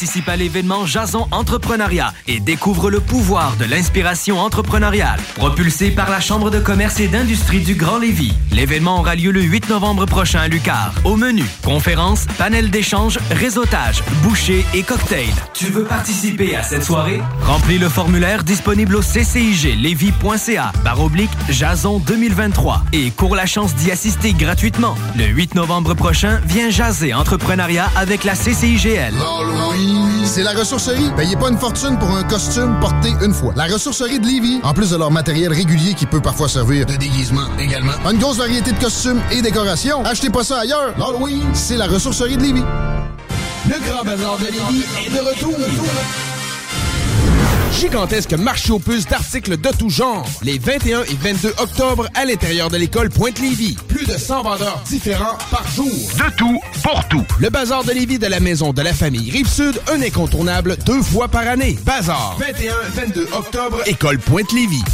Participe 0.00 0.30
à 0.30 0.36
l'événement 0.36 0.86
Jason 0.86 1.28
Entrepreneuriat 1.30 2.14
et 2.26 2.40
découvre 2.40 2.88
le 2.88 3.00
pouvoir 3.00 3.56
de 3.56 3.66
l'inspiration 3.66 4.40
entrepreneuriale. 4.40 5.20
Propulsé 5.34 5.90
par 5.90 6.08
la 6.08 6.20
Chambre 6.20 6.50
de 6.50 6.58
commerce 6.58 7.00
et 7.00 7.08
d'industrie 7.08 7.60
du 7.60 7.74
Grand 7.74 7.98
Lévis. 7.98 8.32
L'événement 8.50 9.00
aura 9.00 9.14
lieu 9.14 9.30
le 9.30 9.42
8 9.42 9.68
novembre 9.68 10.06
prochain 10.06 10.40
à 10.40 10.48
Lucar. 10.48 10.94
Au 11.04 11.16
menu, 11.16 11.44
conférences, 11.62 12.24
panel 12.38 12.70
d'échange, 12.70 13.18
réseautage, 13.30 14.02
bouchées 14.22 14.64
et 14.72 14.82
cocktails. 14.82 15.34
Tu 15.52 15.66
veux 15.66 15.84
participer 15.84 16.56
à 16.56 16.62
cette 16.62 16.82
soirée? 16.84 17.20
Remplis 17.42 17.76
le 17.76 17.90
formulaire 17.90 18.42
disponible 18.42 18.96
au 18.96 19.02
cciglevy.ca 19.02 20.72
barre 20.82 21.00
oblique 21.02 21.30
Jason 21.50 21.98
2023 21.98 22.84
et 22.94 23.10
cours 23.10 23.36
la 23.36 23.44
chance 23.44 23.74
d'y 23.74 23.90
assister 23.90 24.32
gratuitement. 24.32 24.94
Le 25.18 25.26
8 25.26 25.56
novembre 25.56 25.92
prochain, 25.92 26.40
viens 26.46 26.70
jaser 26.70 27.12
entrepreneuriat 27.12 27.90
avec 27.96 28.24
la 28.24 28.32
CCIGL. 28.32 29.12
C'est 30.24 30.42
la 30.42 30.52
ressourcerie. 30.52 31.10
Payez 31.16 31.36
pas 31.36 31.50
une 31.50 31.58
fortune 31.58 31.98
pour 31.98 32.10
un 32.16 32.22
costume 32.22 32.78
porté 32.80 33.10
une 33.22 33.34
fois. 33.34 33.52
La 33.56 33.64
ressourcerie 33.64 34.20
de 34.20 34.26
Lévis, 34.26 34.60
en 34.62 34.72
plus 34.72 34.90
de 34.90 34.96
leur 34.96 35.10
matériel 35.10 35.52
régulier 35.52 35.94
qui 35.94 36.06
peut 36.06 36.20
parfois 36.20 36.48
servir 36.48 36.86
de 36.86 36.94
déguisement 36.96 37.48
également. 37.58 37.92
Une 38.10 38.18
grosse 38.18 38.38
variété 38.38 38.72
de 38.72 38.78
costumes 38.78 39.20
et 39.32 39.42
décorations. 39.42 40.04
Achetez 40.04 40.30
pas 40.30 40.44
ça 40.44 40.60
ailleurs. 40.60 40.94
L'Halloween, 40.98 41.42
c'est 41.52 41.76
la 41.76 41.86
ressourcerie 41.86 42.36
de 42.36 42.42
Lévis. 42.42 42.64
Le 43.68 43.90
Grand 43.90 44.04
Bazar 44.04 44.38
de 44.38 44.46
Lévis 44.46 44.84
est 45.06 45.10
de 45.10 45.18
retour. 45.20 46.29
Gigantesque 47.72 48.32
marché 48.34 48.72
aux 48.72 48.78
puces 48.78 49.06
d'articles 49.06 49.56
de 49.56 49.68
tout 49.70 49.90
genre. 49.90 50.26
Les 50.42 50.58
21 50.58 51.02
et 51.04 51.14
22 51.20 51.54
octobre 51.58 52.08
à 52.14 52.24
l'intérieur 52.24 52.68
de 52.68 52.76
l'école 52.76 53.10
Pointe-Lévis. 53.10 53.76
Plus 53.88 54.06
de 54.06 54.18
100 54.18 54.42
vendeurs 54.42 54.82
différents 54.86 55.38
par 55.50 55.66
jour. 55.74 55.86
De 55.86 56.36
tout, 56.36 56.60
pour 56.82 57.08
tout. 57.08 57.24
Le 57.38 57.48
Bazar 57.48 57.84
de 57.84 57.92
Lévis 57.92 58.18
de 58.18 58.26
la 58.26 58.40
maison 58.40 58.72
de 58.72 58.82
la 58.82 58.92
famille 58.92 59.30
Rive-Sud, 59.30 59.80
un 59.92 60.02
incontournable 60.02 60.76
deux 60.84 61.02
fois 61.02 61.28
par 61.28 61.46
année. 61.46 61.78
Bazar, 61.84 62.36
21-22 62.40 63.32
octobre, 63.32 63.80
école 63.86 64.18
Pointe-Lévis. 64.18 64.84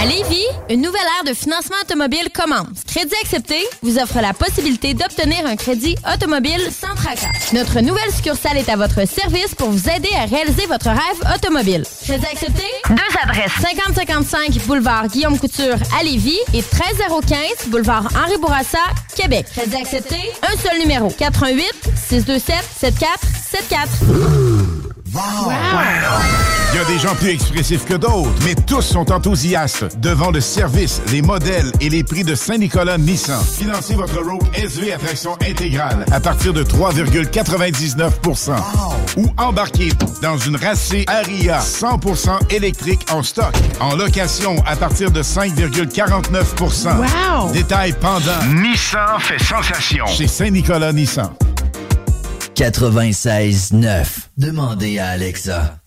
À 0.00 0.04
Lévis, 0.06 0.44
une 0.70 0.80
nouvelle 0.80 1.00
ère 1.18 1.24
de 1.32 1.36
financement 1.36 1.76
automobile 1.82 2.28
commence. 2.32 2.68
Crédit 2.86 3.14
accepté 3.20 3.56
vous 3.82 3.98
offre 3.98 4.20
la 4.20 4.32
possibilité 4.32 4.94
d'obtenir 4.94 5.44
un 5.44 5.56
crédit 5.56 5.96
automobile 6.14 6.60
sans 6.70 6.94
tracas. 6.94 7.26
Notre 7.52 7.80
nouvelle 7.80 8.12
succursale 8.12 8.58
est 8.58 8.68
à 8.68 8.76
votre 8.76 9.06
service 9.08 9.56
pour 9.56 9.70
vous 9.70 9.88
aider 9.90 10.08
à 10.16 10.26
réaliser 10.26 10.66
votre 10.66 10.88
rêve 10.88 11.34
automobile. 11.34 11.82
Crédit 12.04 12.26
accepté? 12.26 12.62
Deux 12.90 13.18
adresses. 13.24 13.50
5055 13.60 14.58
boulevard 14.66 15.08
Guillaume 15.08 15.36
Couture 15.38 15.76
à 15.98 16.04
Lévis 16.04 16.38
et 16.54 16.62
13015 16.62 17.66
boulevard 17.66 18.08
Henri 18.14 18.36
Bourassa, 18.38 18.78
Québec. 19.16 19.46
Crédit 19.56 19.76
accepté? 19.76 20.16
Un 20.42 20.56
seul 20.58 20.78
numéro. 20.78 21.08
88 21.10 21.64
627 22.08 22.54
7474. 22.80 24.87
Il 25.10 26.76
y 26.76 26.80
a 26.80 26.84
des 26.84 26.98
gens 26.98 27.14
plus 27.14 27.30
expressifs 27.30 27.86
que 27.86 27.94
d'autres, 27.94 28.28
mais 28.44 28.54
tous 28.54 28.82
sont 28.82 29.10
enthousiastes 29.10 29.98
devant 30.00 30.30
le 30.30 30.40
service, 30.40 31.00
les 31.10 31.22
modèles 31.22 31.72
et 31.80 31.88
les 31.88 32.04
prix 32.04 32.24
de 32.24 32.34
Saint-Nicolas 32.34 32.98
Nissan. 32.98 33.40
Financez 33.42 33.94
votre 33.94 34.22
Rogue 34.22 34.42
SV 34.54 34.92
à 34.92 34.98
traction 34.98 35.32
intégrale 35.40 36.04
à 36.12 36.20
partir 36.20 36.52
de 36.52 36.62
3,99% 36.62 38.52
Ou 39.16 39.26
embarquez 39.38 39.92
dans 40.20 40.36
une 40.36 40.56
racée 40.56 41.06
Aria 41.06 41.58
100% 41.60 42.52
électrique 42.52 43.06
en 43.10 43.22
stock. 43.22 43.54
En 43.80 43.96
location 43.96 44.56
à 44.66 44.76
partir 44.76 45.10
de 45.10 45.22
5,49 45.22 46.98
Wow! 46.98 47.52
Détail 47.52 47.94
pendant. 47.98 48.44
Nissan 48.54 49.18
fait 49.20 49.42
sensation. 49.42 50.06
Chez 50.06 50.28
Saint-Nicolas 50.28 50.92
Nissan. 50.92 51.30
96.9. 52.58 54.26
Demandez 54.36 54.98
à 54.98 55.10
Alexa. 55.10 55.80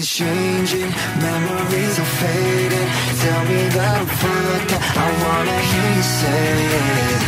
Is 0.00 0.08
changing, 0.08 0.90
memories 1.20 1.98
are 1.98 2.12
fading. 2.20 2.88
Tell 3.22 3.42
me 3.50 3.60
that 3.76 3.94
I'm 4.00 4.08
fucked. 4.20 4.72
I 5.04 5.08
wanna 5.22 5.58
hear 5.70 5.90
you 5.98 6.06
say 6.20 6.46
it. 6.80 7.20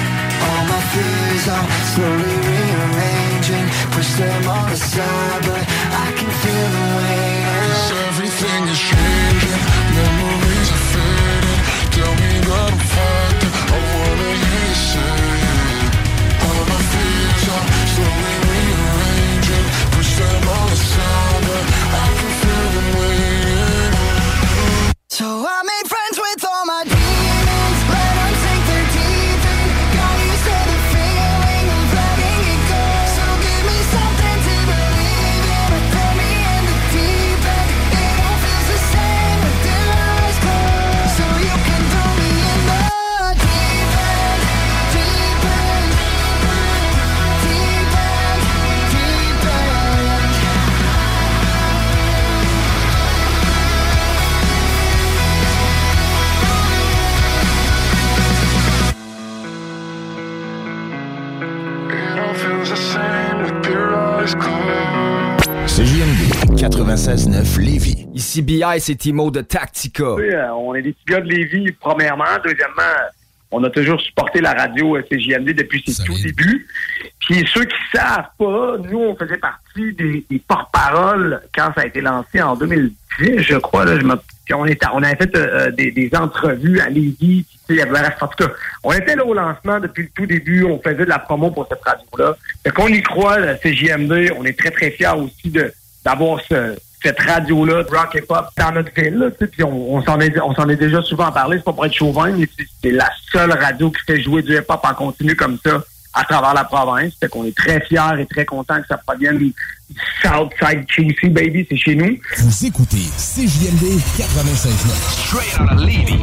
All 0.46 0.62
my 0.72 0.80
fears 0.92 1.44
are 1.56 1.66
slowly 1.92 2.34
rearranging. 2.48 3.66
Push 3.94 4.10
them 4.20 4.42
all 4.54 4.68
aside, 4.76 5.42
but 5.48 5.64
I 6.04 6.08
can 6.16 6.30
feel 6.42 6.68
the 6.76 6.86
weight. 6.96 7.44
Everything 8.08 8.62
is 8.74 8.80
changing, 8.90 9.62
memories 10.00 10.68
are 10.76 10.84
fading. 10.92 11.60
Tell 11.96 12.14
me 12.22 12.32
that 12.48 12.68
I'm 12.72 12.80
fucked. 12.94 13.44
I 13.74 13.78
wanna 13.92 14.30
hear 14.42 14.64
you 14.72 14.78
say 14.90 15.16
it. 15.52 15.92
All 16.46 16.62
my 16.72 16.80
fears 16.92 17.44
are 17.56 17.66
slowly 17.94 18.34
rearranging. 18.48 19.66
Them 20.18 20.48
all 20.48 20.68
aside, 20.68 21.42
but 21.48 21.64
I 21.94 22.08
can 22.18 22.30
feel 22.40 22.70
them 22.74 23.00
waiting. 23.00 23.51
96.9 66.62 67.58
Lévis. 67.60 68.06
Ici 68.14 68.40
BI, 68.40 68.62
c'est 68.78 68.94
Timo 68.94 69.32
de 69.32 69.40
Tactica. 69.40 70.14
Oui, 70.14 70.30
euh, 70.32 70.52
on 70.54 70.76
est 70.76 70.82
des 70.82 70.92
petits 70.92 71.04
gars 71.06 71.20
de 71.20 71.26
Lévis, 71.28 71.72
premièrement. 71.72 72.24
Deuxièmement, 72.44 72.82
on 73.50 73.64
a 73.64 73.70
toujours 73.70 74.00
supporté 74.00 74.40
la 74.40 74.52
radio 74.52 74.96
euh, 74.96 75.02
CJMD 75.10 75.54
depuis 75.54 75.82
ses 75.84 76.04
tout 76.04 76.14
débuts. 76.22 76.68
Puis 77.18 77.44
ceux 77.52 77.64
qui 77.64 77.74
savent 77.92 78.26
pas, 78.38 78.76
nous, 78.78 78.98
on 79.00 79.16
faisait 79.16 79.38
partie 79.38 79.92
des, 79.92 80.24
des 80.30 80.38
porte-paroles 80.38 81.40
quand 81.52 81.72
ça 81.74 81.80
a 81.80 81.86
été 81.86 82.00
lancé 82.00 82.40
en 82.40 82.54
2010, 82.54 83.38
je 83.40 83.56
crois. 83.56 83.84
Là, 83.84 83.98
je 83.98 84.04
me- 84.04 84.14
puis 84.44 84.54
on, 84.54 84.64
était, 84.64 84.86
on 84.94 85.02
avait 85.02 85.16
fait 85.16 85.34
euh, 85.34 85.72
des, 85.72 85.90
des 85.90 86.10
entrevues 86.14 86.78
à 86.78 86.88
Lévis. 86.88 87.16
Puis, 87.18 87.44
tu 87.44 87.58
sais, 87.58 87.62
il 87.70 87.76
y 87.78 87.80
avait, 87.82 87.98
en 88.20 88.28
tout 88.28 88.44
cas, 88.44 88.52
on 88.84 88.92
était 88.92 89.16
là 89.16 89.24
au 89.26 89.34
lancement 89.34 89.80
depuis 89.80 90.04
le 90.04 90.08
tout 90.14 90.26
début. 90.26 90.62
On 90.64 90.80
faisait 90.80 90.94
de 90.94 91.04
la 91.04 91.18
promo 91.18 91.50
pour 91.50 91.66
cette 91.68 91.82
radio-là. 91.82 92.36
Fait 92.62 92.70
qu'on 92.70 92.86
y 92.86 93.02
croit, 93.02 93.40
la 93.40 93.56
CJMD. 93.56 94.32
On 94.38 94.44
est 94.44 94.56
très, 94.56 94.70
très 94.70 94.92
fiers 94.92 95.08
aussi 95.16 95.50
de 95.50 95.72
d'avoir 96.04 96.40
ce, 96.48 96.76
cette 97.02 97.20
radio-là, 97.20 97.82
de 97.82 97.88
rock 97.90 98.14
et 98.14 98.20
pop, 98.22 98.46
dans 98.56 98.72
notre 98.72 98.92
ville. 98.94 99.14
Là, 99.18 99.30
tu 99.30 99.36
sais, 99.40 99.46
puis 99.48 99.64
on, 99.64 99.94
on 99.96 100.02
s'en 100.04 100.18
est, 100.20 100.38
on 100.40 100.54
s'en 100.54 100.68
est 100.68 100.76
déjà 100.76 101.02
souvent 101.02 101.30
parlé, 101.32 101.56
c'est 101.58 101.64
pas 101.64 101.72
pour 101.72 101.86
être 101.86 101.94
chauvin, 101.94 102.30
mais 102.30 102.48
c'est- 102.56 102.66
c'est 102.82 102.90
la 102.92 103.10
seule 103.32 103.52
radio 103.52 103.90
qui 103.90 104.02
fait 104.06 104.22
jouer 104.22 104.42
du 104.42 104.54
hip-hop 104.56 104.80
en 104.84 104.94
continu 104.94 105.34
comme 105.36 105.58
ça 105.64 105.82
à 106.14 106.24
travers 106.24 106.52
la 106.54 106.64
province. 106.64 107.14
Fait 107.18 107.28
qu'on 107.28 107.44
est 107.44 107.56
très 107.56 107.80
fiers 107.80 108.20
et 108.20 108.26
très 108.26 108.44
contents 108.44 108.80
que 108.80 108.86
ça 108.86 108.98
provienne 108.98 109.38
du 109.38 109.52
Southside 110.22 110.86
QC, 110.86 111.28
baby, 111.30 111.66
c'est 111.68 111.76
chez 111.76 111.94
nous. 111.94 112.16
Vous 112.38 112.66
écoutez 112.66 113.04
CJMD 113.16 113.98
96.9. 114.18 114.92
Straight 115.26 115.60
out 115.60 115.72
of 115.72 115.80
Levy. 115.80 116.20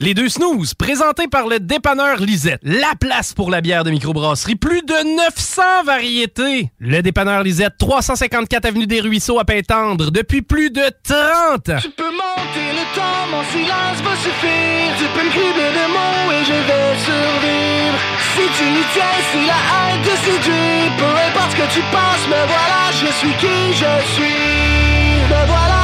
Les 0.00 0.14
deux 0.14 0.28
snooze, 0.28 0.74
présentés 0.74 1.26
par 1.26 1.48
le 1.48 1.58
dépanneur 1.58 2.18
Lisette. 2.20 2.60
La 2.62 2.92
place 3.00 3.32
pour 3.34 3.50
la 3.50 3.60
bière 3.60 3.82
de 3.82 3.90
microbrasserie. 3.90 4.54
Plus 4.54 4.82
de 4.82 5.16
900 5.16 5.62
variétés. 5.84 6.70
Le 6.78 7.02
dépanneur 7.02 7.42
Lisette, 7.42 7.74
354 7.78 8.64
Avenue 8.66 8.86
des 8.86 9.00
Ruisseaux 9.00 9.40
à 9.40 9.44
Pintendre, 9.44 10.12
depuis 10.12 10.42
plus 10.42 10.70
de 10.70 10.82
30 11.02 11.68
ans. 11.70 11.80
Tu 11.82 11.90
peux 11.90 12.12
monter 12.12 12.68
le 12.78 12.94
temps, 12.94 13.26
mon 13.32 13.42
silence 13.50 13.98
va 14.04 14.14
suffire. 14.14 14.94
Tu 14.98 15.04
peux 15.18 15.24
me 15.26 15.30
crier 15.30 15.52
des 15.52 15.88
mots 15.90 16.30
et 16.30 16.44
je 16.46 16.52
vais 16.52 16.94
survivre. 17.02 17.98
Si 18.36 18.44
tu 18.56 18.64
y 18.70 18.84
tiens, 18.94 19.18
si 19.32 19.46
la 19.50 19.58
haine 19.58 20.02
te 20.02 20.14
séduit, 20.22 20.94
peu 20.96 21.10
importe 21.26 21.50
ce 21.50 21.56
que 21.56 21.74
tu 21.74 21.80
penses, 21.90 22.24
me 22.28 22.46
voilà, 22.46 22.82
je 22.92 23.10
suis 23.18 23.34
qui 23.40 23.72
je 23.72 23.92
suis. 24.14 25.26
Me 25.28 25.46
voilà, 25.46 25.77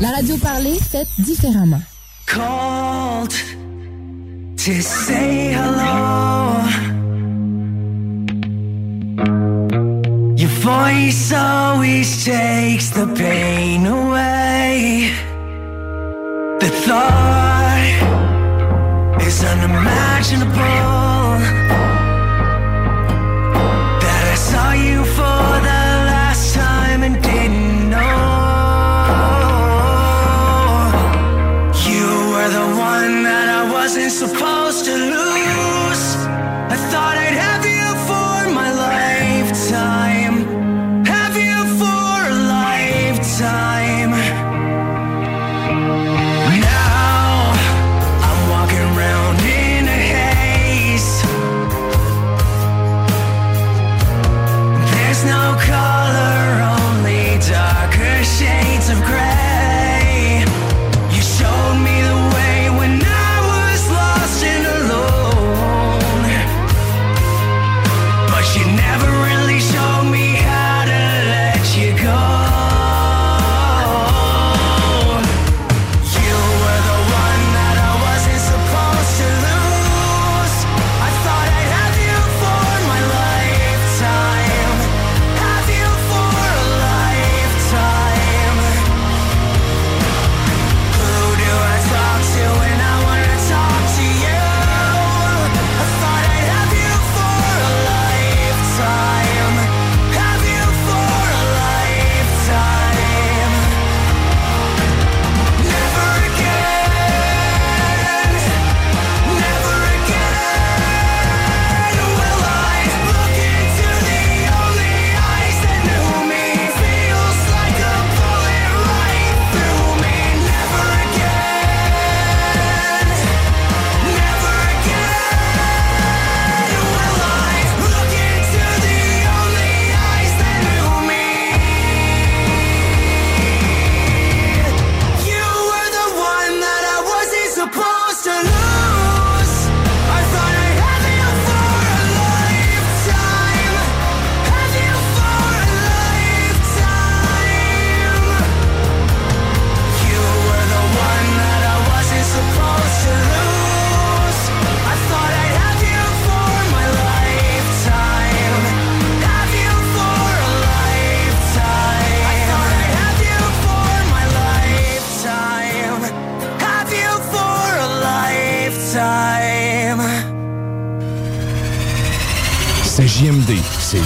La 0.00 0.10
radio 0.10 0.36
parlée, 0.36 0.78
faite 0.78 1.08
différemment. 1.18 1.80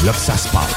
là 0.09 0.15
que. 0.15 0.68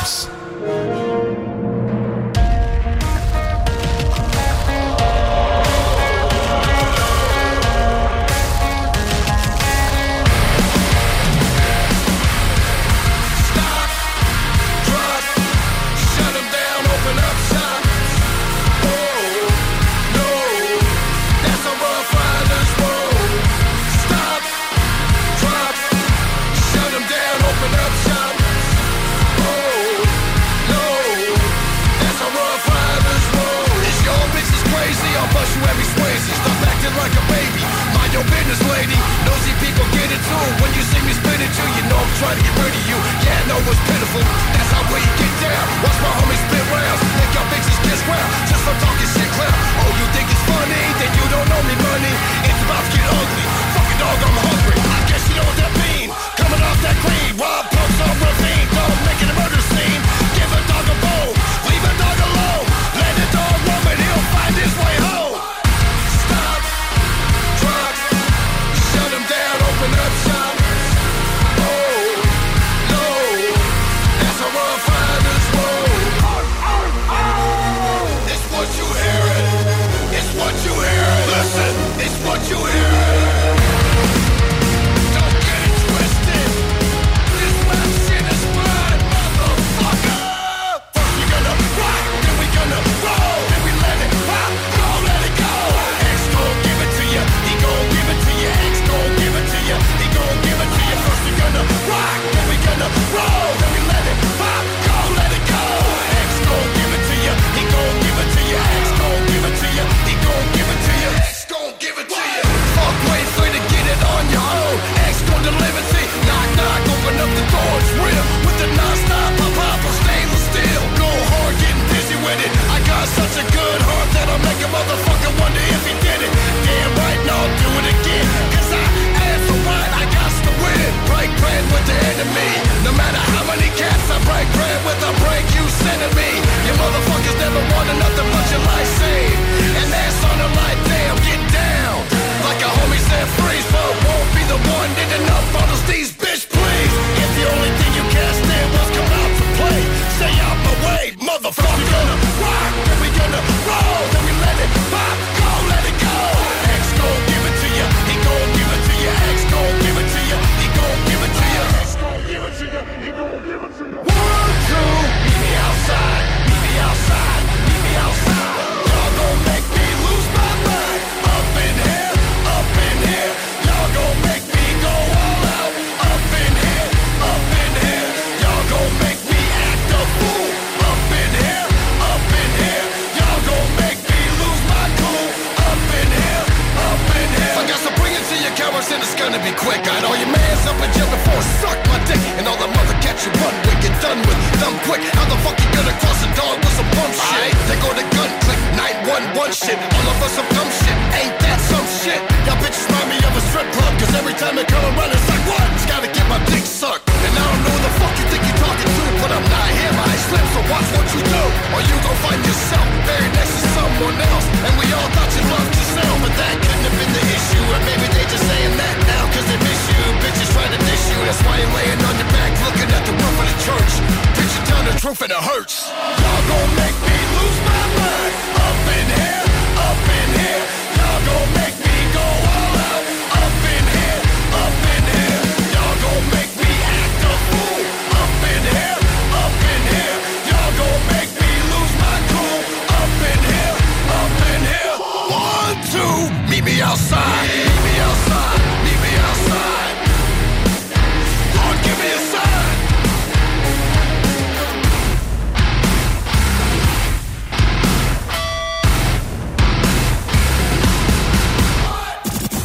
911 199.52 199.68
shit. 199.68 199.76
All 199.76 200.08
of 200.08 200.24
us 200.24 200.32
some 200.32 200.48
dumb 200.56 200.72
shit. 200.72 200.98
Ain't 201.20 201.36
that 201.44 201.60
some 201.68 201.88
shit? 202.00 202.22
Y'all 202.48 202.56
bitches 202.64 202.88
remind 202.88 203.08
me 203.12 203.20
of 203.20 203.34
a 203.36 203.44
strip 203.52 203.68
club. 203.76 203.92
Cause 204.00 204.14
every 204.16 204.36
time 204.40 204.56
they 204.56 204.64
come 204.64 204.80
around, 204.96 205.12
it's 205.12 205.28
like, 205.28 205.44
what? 205.44 205.66
It's 205.76 205.88
gotta 205.92 206.08
get 206.08 206.24
my 206.32 206.40
dick 206.48 206.64
sucked. 206.64 207.04
And 207.12 207.34
I 207.36 207.44
don't 207.44 207.62
know 207.68 207.76
who 207.76 207.82
the 207.84 207.94
fuck 208.00 208.14
you 208.16 208.26
think 208.32 208.44
you're 208.48 208.62
talking 208.64 208.88
to. 208.88 209.04
But 209.20 209.30
I'm 209.36 209.44
not 209.52 209.68
here, 209.76 209.94
my 210.00 210.14
slip, 210.32 210.46
so 210.56 210.62
watch 210.72 210.88
what 210.96 211.08
you 211.12 211.22
do. 211.28 211.44
Or 211.76 211.80
you 211.84 211.96
gon' 212.00 212.20
find 212.24 212.40
yourself 212.48 212.86
buried 213.04 213.34
next 213.36 213.54
to 213.60 213.64
someone 213.76 214.18
else. 214.24 214.48
And 214.64 214.74
we 214.80 214.88
all 214.96 215.10
thought 215.20 215.32
you 215.36 215.44
loved 215.44 215.74
yourself, 215.76 216.16
but 216.24 216.34
that 216.40 216.56
couldn't 216.56 216.86
have 216.88 216.96
been 216.96 217.12
the 217.12 217.26
issue. 217.36 217.64
Or 217.76 217.80
maybe 217.84 218.08
they 218.08 218.24
just 218.32 218.46
saying 218.48 218.74
that 218.80 218.96
now 219.04 219.24
cause 219.36 219.48
they 219.52 219.60
miss 219.68 219.82
you. 219.92 220.04
Bitches 220.24 220.50
trying 220.56 220.72
to 220.72 220.80
dish 220.80 221.04
you. 221.12 221.20
That's 221.28 221.44
why 221.44 221.60
you're 221.60 221.76
laying 221.76 222.00
on 222.08 222.16
your 222.16 222.32
back 222.32 222.52
looking 222.72 222.88
at 222.88 223.04
the 223.04 223.14
roof 223.20 223.36
of 223.36 223.46
the 223.52 223.58
church. 223.68 223.94
Bitch, 224.40 224.51
you 224.82 224.88
tell 224.88 224.94
the 224.94 225.00
truth 225.00 225.22
and 225.22 225.32
it 225.32 225.38
hurts. 225.38 225.90
Y'all 225.90 226.48
gon' 226.48 226.76
make 226.76 226.98
me 227.02 227.18
lose 227.38 227.60
my 227.66 227.84
mind. 227.98 228.34
Up 228.66 228.88
in 228.98 229.08
here, 229.18 229.46
up 229.78 230.02
in 230.18 230.30
here. 230.40 230.66
Y'all 230.98 231.22
gon' 231.26 231.50
make 231.54 231.78
me 231.80 231.96
go. 232.14 232.22
Up 232.22 232.71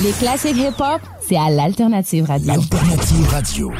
Les 0.06 0.12
classiques 0.12 0.56
hip-hop, 0.56 1.00
c'est 1.20 1.36
à 1.36 1.50
l'Alternative 1.50 2.26
Radio. 2.26 2.52
Alternative 2.52 3.28
Radio. 3.28 3.72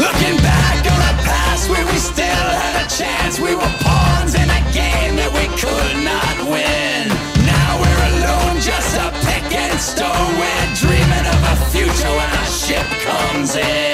Looking 0.00 0.36
back 0.42 0.90
on 0.90 0.98
the 0.98 1.22
past 1.22 1.70
where 1.70 1.86
we 1.86 1.98
still 1.98 2.24
had 2.26 2.84
a 2.84 2.88
chance, 2.90 3.38
we 3.38 3.54
were 3.54 3.74
pawns 3.78 4.34
in 4.34 4.50
a 4.50 4.62
game 4.74 5.14
that 5.14 5.30
we 5.38 5.46
could 5.54 6.02
not 6.02 6.50
win. 6.50 7.06
Now 7.46 7.78
we're 7.78 8.02
alone, 8.10 8.60
just 8.60 8.96
a 8.96 9.12
pick 9.22 9.54
and 9.54 9.78
stone. 9.78 10.34
We're 10.34 10.74
dreaming 10.74 11.26
of 11.30 11.40
a 11.46 11.56
future 11.70 12.10
when 12.10 12.30
our 12.40 12.50
ship 12.50 12.86
comes 13.06 13.54
in. 13.54 13.85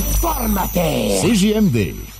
Informa-te. 0.00 1.18
CJMD 1.20 2.19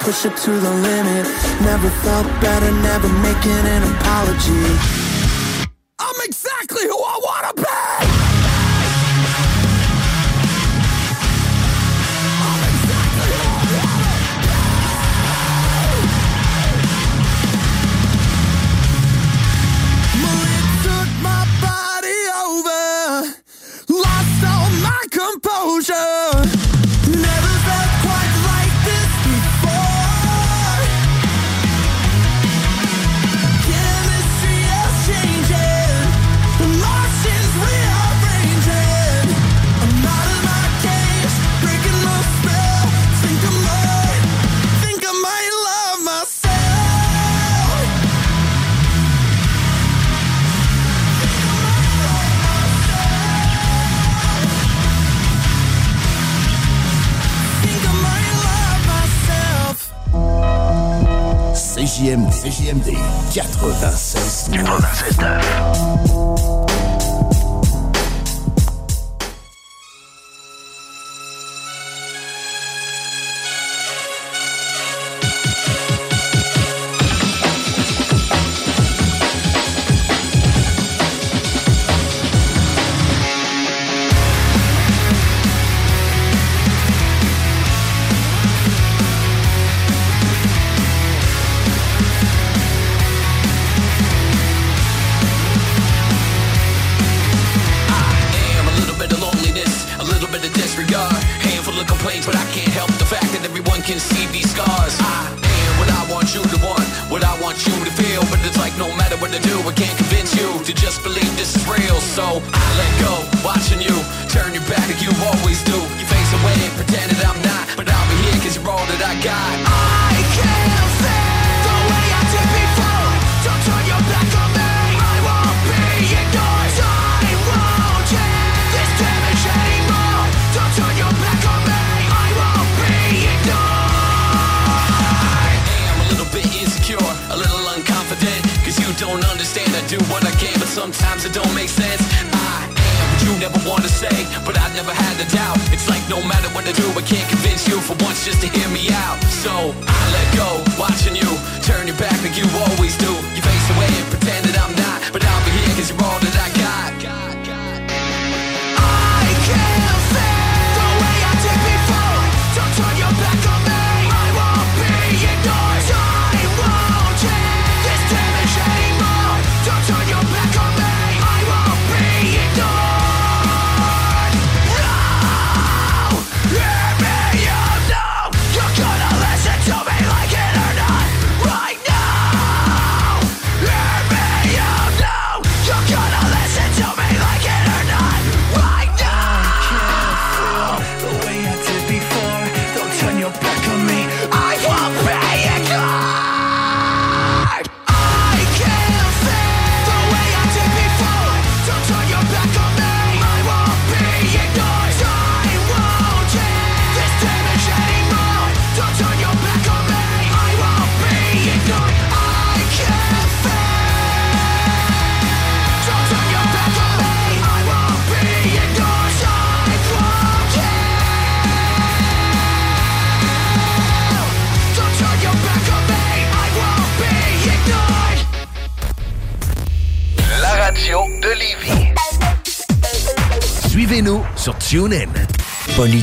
push 0.00 0.24
it 0.24 0.36
to 0.36 0.50
the 0.50 0.70
limit. 0.70 1.26
Never 1.60 1.90
felt 2.02 2.26
better, 2.40 2.72
never 2.72 3.08
making 3.08 3.64
an 3.66 3.82
apology. 3.94 5.09
JMD 61.90 62.24
ou 62.24 62.30
CJMD 62.30 62.92
96. 63.32 64.48
96. 64.48 66.89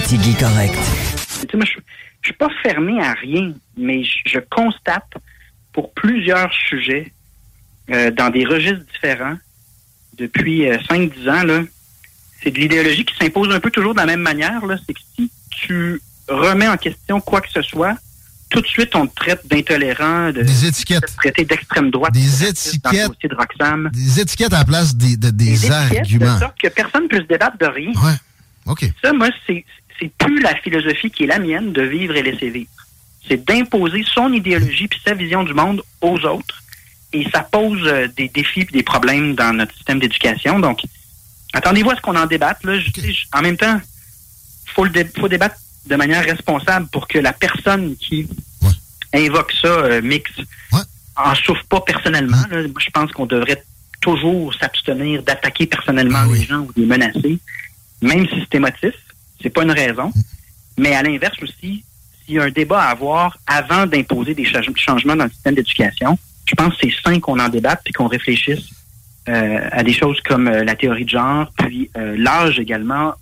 Politique 0.09 0.39
correct. 0.39 0.73
Tu 1.41 1.47
sais, 1.51 1.57
moi, 1.57 1.65
je, 1.65 1.79
je 2.21 2.27
suis 2.29 2.33
pas 2.37 2.47
fermé 2.63 3.01
à 3.01 3.13
rien, 3.13 3.53
mais 3.77 4.03
je, 4.03 4.17
je 4.25 4.39
constate 4.39 5.11
pour 5.73 5.93
plusieurs 5.93 6.51
sujets 6.53 7.11
euh, 7.91 8.09
dans 8.11 8.29
des 8.29 8.45
registres 8.45 8.85
différents 8.93 9.37
depuis 10.17 10.67
euh, 10.69 10.77
5-10 10.89 11.29
ans, 11.29 11.43
là, 11.43 11.61
c'est 12.41 12.51
de 12.51 12.59
l'idéologie 12.59 13.03
qui 13.05 13.15
s'impose 13.17 13.51
un 13.53 13.59
peu 13.59 13.69
toujours 13.69 13.93
de 13.93 13.99
la 13.99 14.05
même 14.05 14.21
manière. 14.21 14.65
là. 14.65 14.77
C'est 14.85 14.93
que 14.93 14.99
si 15.15 15.31
tu 15.51 16.01
remets 16.29 16.67
en 16.69 16.77
question 16.77 17.19
quoi 17.19 17.41
que 17.41 17.49
ce 17.51 17.61
soit, 17.61 17.97
tout 18.49 18.61
de 18.61 18.67
suite, 18.67 18.95
on 18.95 19.07
te 19.07 19.15
traite 19.15 19.45
d'intolérant, 19.47 20.31
de, 20.31 20.41
Des 20.41 20.65
étiquettes. 20.67 21.01
de 21.01 21.15
traité 21.17 21.43
d'extrême 21.45 21.91
droite. 21.91 22.13
Des 22.13 22.21
Dans 22.21 22.45
le 22.45 22.49
étiquettes. 22.49 23.07
dossier 23.09 23.29
de 23.29 23.35
Roxham. 23.35 23.89
Des 23.93 24.19
étiquettes 24.21 24.53
à 24.53 24.59
la 24.59 24.65
place 24.65 24.95
des, 24.95 25.17
de- 25.17 25.29
des 25.31 25.45
Des 25.45 25.65
étiquettes, 25.65 25.71
arguments. 25.99 26.35
De 26.35 26.39
sorte 26.39 26.55
que 26.61 26.67
personne 26.69 27.03
ne 27.03 27.07
peut 27.09 27.17
se 27.21 27.27
débattre 27.27 27.57
de 27.57 27.65
rien. 27.65 27.89
Ouais. 27.91 28.15
OK. 28.67 28.85
Ça, 29.03 29.11
moi, 29.13 29.27
c'est 29.45 29.63
c'est 29.99 30.11
plus 30.17 30.39
la 30.41 30.55
philosophie 30.55 31.09
qui 31.11 31.23
est 31.23 31.27
la 31.27 31.39
mienne 31.39 31.71
de 31.73 31.81
vivre 31.81 32.15
et 32.15 32.23
laisser 32.23 32.49
vivre. 32.49 32.69
C'est 33.27 33.43
d'imposer 33.45 34.03
son 34.13 34.31
idéologie 34.31 34.87
puis 34.87 34.99
sa 35.05 35.13
vision 35.13 35.43
du 35.43 35.53
monde 35.53 35.81
aux 36.01 36.17
autres. 36.25 36.63
Et 37.13 37.25
ça 37.31 37.41
pose 37.41 37.81
euh, 37.85 38.07
des 38.15 38.27
défis 38.29 38.65
puis 38.65 38.73
des 38.73 38.83
problèmes 38.83 39.33
dans 39.35 39.53
notre 39.53 39.73
système 39.75 39.99
d'éducation. 39.99 40.59
Donc, 40.59 40.81
attendez-vous 41.53 41.91
à 41.91 41.95
ce 41.95 42.01
qu'on 42.01 42.15
en 42.15 42.25
débatte. 42.25 42.63
Là. 42.63 42.79
Je- 42.79 42.89
tu 42.91 43.01
sais, 43.01 43.11
je- 43.13 43.25
en 43.33 43.41
même 43.41 43.57
temps, 43.57 43.79
faut 44.75 44.83
le 44.83 44.89
dé- 44.91 45.07
faut 45.17 45.27
débattre 45.29 45.55
de 45.87 45.95
manière 45.95 46.23
responsable 46.23 46.87
pour 46.87 47.07
que 47.07 47.17
la 47.17 47.33
personne 47.33 47.95
qui 47.97 48.27
invoque 49.13 49.53
ça, 49.61 49.67
euh, 49.67 50.01
mix, 50.01 50.29
en 51.15 51.33
souffre 51.33 51.63
pas 51.69 51.81
personnellement. 51.81 52.43
là. 52.51 52.61
Moi, 52.63 52.79
je 52.79 52.89
pense 52.91 53.11
qu'on 53.13 53.25
devrait 53.25 53.63
toujours 54.01 54.53
s'abstenir 54.53 55.23
d'attaquer 55.23 55.65
personnellement 55.65 56.25
les 56.33 56.43
gens 56.43 56.59
ou 56.59 56.71
de 56.73 56.81
les 56.81 56.85
menacer, 56.85 57.39
même 58.01 58.27
si 58.27 58.35
c'est 58.41 58.55
émotif. 58.55 58.93
C'est 59.41 59.49
pas 59.49 59.63
une 59.63 59.71
raison. 59.71 60.11
Mais 60.77 60.95
à 60.95 61.01
l'inverse 61.03 61.37
aussi, 61.41 61.83
s'il 62.25 62.35
y 62.35 62.39
a 62.39 62.43
un 62.43 62.51
débat 62.51 62.81
à 62.81 62.89
avoir 62.89 63.37
avant 63.47 63.85
d'imposer 63.85 64.33
des 64.35 64.45
cha- 64.45 64.61
changements 64.75 65.15
dans 65.15 65.25
le 65.25 65.31
système 65.31 65.55
d'éducation, 65.55 66.17
je 66.45 66.55
pense 66.55 66.73
que 66.75 66.79
c'est 66.83 66.93
sain 67.03 67.19
qu'on 67.19 67.39
en 67.39 67.49
débatte 67.49 67.81
puis 67.83 67.93
qu'on 67.93 68.07
réfléchisse 68.07 68.69
euh, 69.27 69.59
à 69.71 69.83
des 69.83 69.93
choses 69.93 70.19
comme 70.21 70.47
euh, 70.47 70.63
la 70.63 70.75
théorie 70.75 71.03
de 71.05 71.09
genre, 71.09 71.51
puis 71.57 71.89
euh, 71.97 72.15
l'âge 72.17 72.59
également 72.59 73.13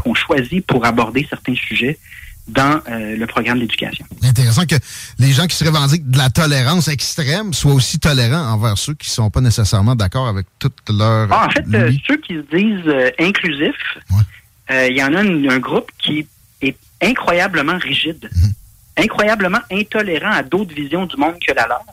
qu'on 0.00 0.14
choisit 0.14 0.64
pour 0.66 0.84
aborder 0.84 1.26
certains 1.30 1.54
sujets 1.54 1.98
dans 2.46 2.82
le 2.86 3.24
programme 3.24 3.58
d'éducation. 3.58 4.04
Intéressant 4.22 4.66
que 4.66 4.76
les 5.18 5.32
gens 5.32 5.46
qui 5.46 5.56
se 5.56 5.64
revendiquent 5.64 6.10
de 6.10 6.18
la 6.18 6.28
tolérance 6.28 6.88
extrême 6.88 7.54
soient 7.54 7.72
aussi 7.72 7.98
tolérants 7.98 8.52
envers 8.52 8.76
ceux 8.76 8.92
qui 8.92 9.08
sont 9.08 9.30
pas 9.30 9.40
nécessairement 9.40 9.96
d'accord 9.96 10.28
avec 10.28 10.46
toute 10.58 10.76
leur... 10.90 11.32
Ah, 11.32 11.46
en 11.46 11.50
fait, 11.50 11.64
ceux 12.06 12.18
qui 12.18 12.34
se 12.34 12.54
disent 12.54 13.14
inclusifs, 13.18 13.98
il 14.70 14.96
y 14.96 15.02
en 15.02 15.14
a 15.14 15.22
une- 15.22 15.50
un 15.50 15.58
groupe 15.58 15.90
qui 15.98 16.26
est 16.60 16.76
incroyablement 17.02 17.78
rigide, 17.78 18.28
incroyablement 18.96 19.60
intolérant 19.70 20.30
à 20.32 20.42
d'autres 20.42 20.74
visions 20.74 21.06
du 21.06 21.16
monde 21.16 21.36
que 21.46 21.52
la 21.54 21.66
leur, 21.66 21.84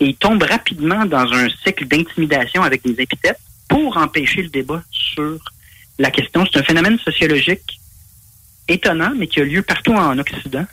et 0.00 0.06
ils 0.06 0.16
tombent 0.16 0.42
rapidement 0.42 1.04
dans 1.06 1.32
un 1.32 1.48
cycle 1.64 1.86
d'intimidation 1.86 2.62
avec 2.62 2.82
des 2.84 3.00
épithètes 3.02 3.38
pour 3.68 3.96
empêcher 3.96 4.42
le 4.42 4.48
débat 4.48 4.82
sur 4.90 5.38
la 5.98 6.10
question. 6.10 6.44
C'est 6.52 6.58
un 6.60 6.64
phénomène 6.64 6.98
sociologique 6.98 7.80
étonnant, 8.68 9.12
mais 9.16 9.26
qui 9.26 9.40
a 9.40 9.44
lieu 9.44 9.62
partout 9.62 9.94
en 9.94 10.18
Occident. 10.18 10.66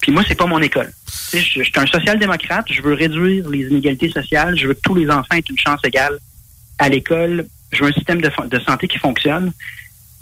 Puis 0.00 0.12
moi, 0.12 0.22
c'est 0.26 0.34
pas 0.34 0.46
mon 0.46 0.60
école. 0.60 0.92
Je, 1.32 1.38
je 1.38 1.62
suis 1.62 1.72
un 1.76 1.86
social-démocrate, 1.86 2.66
je 2.70 2.82
veux 2.82 2.94
réduire 2.94 3.48
les 3.48 3.60
inégalités 3.68 4.10
sociales, 4.10 4.56
je 4.58 4.66
veux 4.68 4.74
que 4.74 4.80
tous 4.80 4.94
les 4.94 5.08
enfants 5.10 5.34
aient 5.36 5.40
une 5.48 5.58
chance 5.58 5.80
égale 5.84 6.18
à 6.78 6.88
l'école, 6.88 7.46
je 7.72 7.82
veux 7.82 7.90
un 7.90 7.92
système 7.92 8.20
de 8.20 8.58
santé 8.60 8.88
qui 8.88 8.98
fonctionne, 8.98 9.52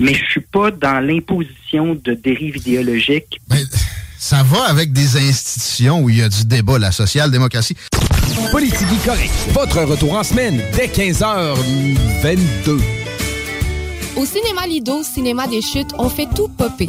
mais 0.03 0.15
je 0.15 0.25
suis 0.25 0.41
pas 0.41 0.71
dans 0.71 1.01
l'imposition 1.01 1.95
de 1.95 2.15
dérives 2.15 2.57
idéologiques. 2.57 3.41
Ça 4.19 4.43
va 4.43 4.65
avec 4.65 4.93
des 4.93 5.17
institutions 5.17 6.01
où 6.01 6.11
il 6.11 6.19
y 6.19 6.23
a 6.23 6.29
du 6.29 6.45
débat, 6.45 6.79
la 6.79 6.93
social-démocratie. 6.93 7.77
Politique 8.51 8.89
correct. 9.05 9.33
Votre 9.51 9.83
retour 9.83 10.15
en 10.15 10.25
semaine 10.25 10.63
dès 10.75 10.87
15h22. 10.87 12.81
Au 14.17 14.27
cinéma 14.27 14.67
Lido, 14.67 15.03
cinéma 15.03 15.47
des 15.47 15.63
chutes, 15.63 15.93
on 15.99 16.09
fait 16.09 16.29
tout 16.35 16.49
popper. 16.49 16.89